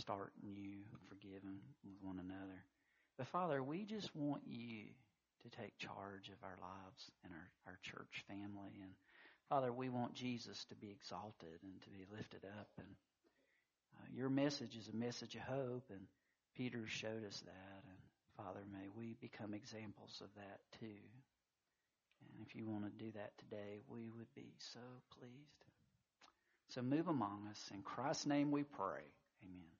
start 0.00 0.32
new, 0.42 0.80
forgiving 1.08 1.60
with 1.84 2.00
one 2.02 2.18
another. 2.18 2.64
But 3.18 3.28
Father, 3.28 3.62
we 3.62 3.84
just 3.84 4.14
want 4.16 4.42
you 4.46 4.88
to 5.42 5.48
take 5.50 5.76
charge 5.78 6.32
of 6.32 6.40
our 6.42 6.56
lives 6.60 7.10
and 7.24 7.32
our, 7.34 7.72
our 7.72 7.78
church 7.82 8.24
family. 8.26 8.80
And 8.80 8.92
Father, 9.48 9.72
we 9.72 9.88
want 9.88 10.14
Jesus 10.14 10.64
to 10.66 10.74
be 10.74 10.90
exalted 10.90 11.58
and 11.62 11.80
to 11.82 11.90
be 11.90 12.04
lifted 12.14 12.44
up. 12.44 12.68
And 12.76 12.88
uh, 13.96 14.06
your 14.14 14.28
message 14.28 14.76
is 14.76 14.88
a 14.88 14.96
message 14.96 15.34
of 15.36 15.42
hope, 15.42 15.84
and 15.90 16.00
Peter 16.54 16.86
showed 16.86 17.24
us 17.26 17.40
that. 17.46 17.82
And 17.88 17.98
Father, 18.36 18.60
may 18.70 18.88
we 18.94 19.16
become 19.20 19.54
examples 19.54 20.20
of 20.22 20.28
that 20.36 20.60
too. 20.78 21.00
And 22.20 22.46
if 22.46 22.54
you 22.54 22.66
want 22.66 22.84
to 22.84 23.04
do 23.04 23.10
that 23.12 23.32
today, 23.38 23.80
we 23.88 24.10
would 24.16 24.32
be 24.34 24.52
so 24.58 24.80
pleased. 25.18 25.64
So 26.68 26.82
move 26.82 27.08
among 27.08 27.48
us. 27.50 27.70
In 27.72 27.80
Christ's 27.82 28.26
name 28.26 28.50
we 28.50 28.64
pray. 28.64 29.04
Amen. 29.42 29.77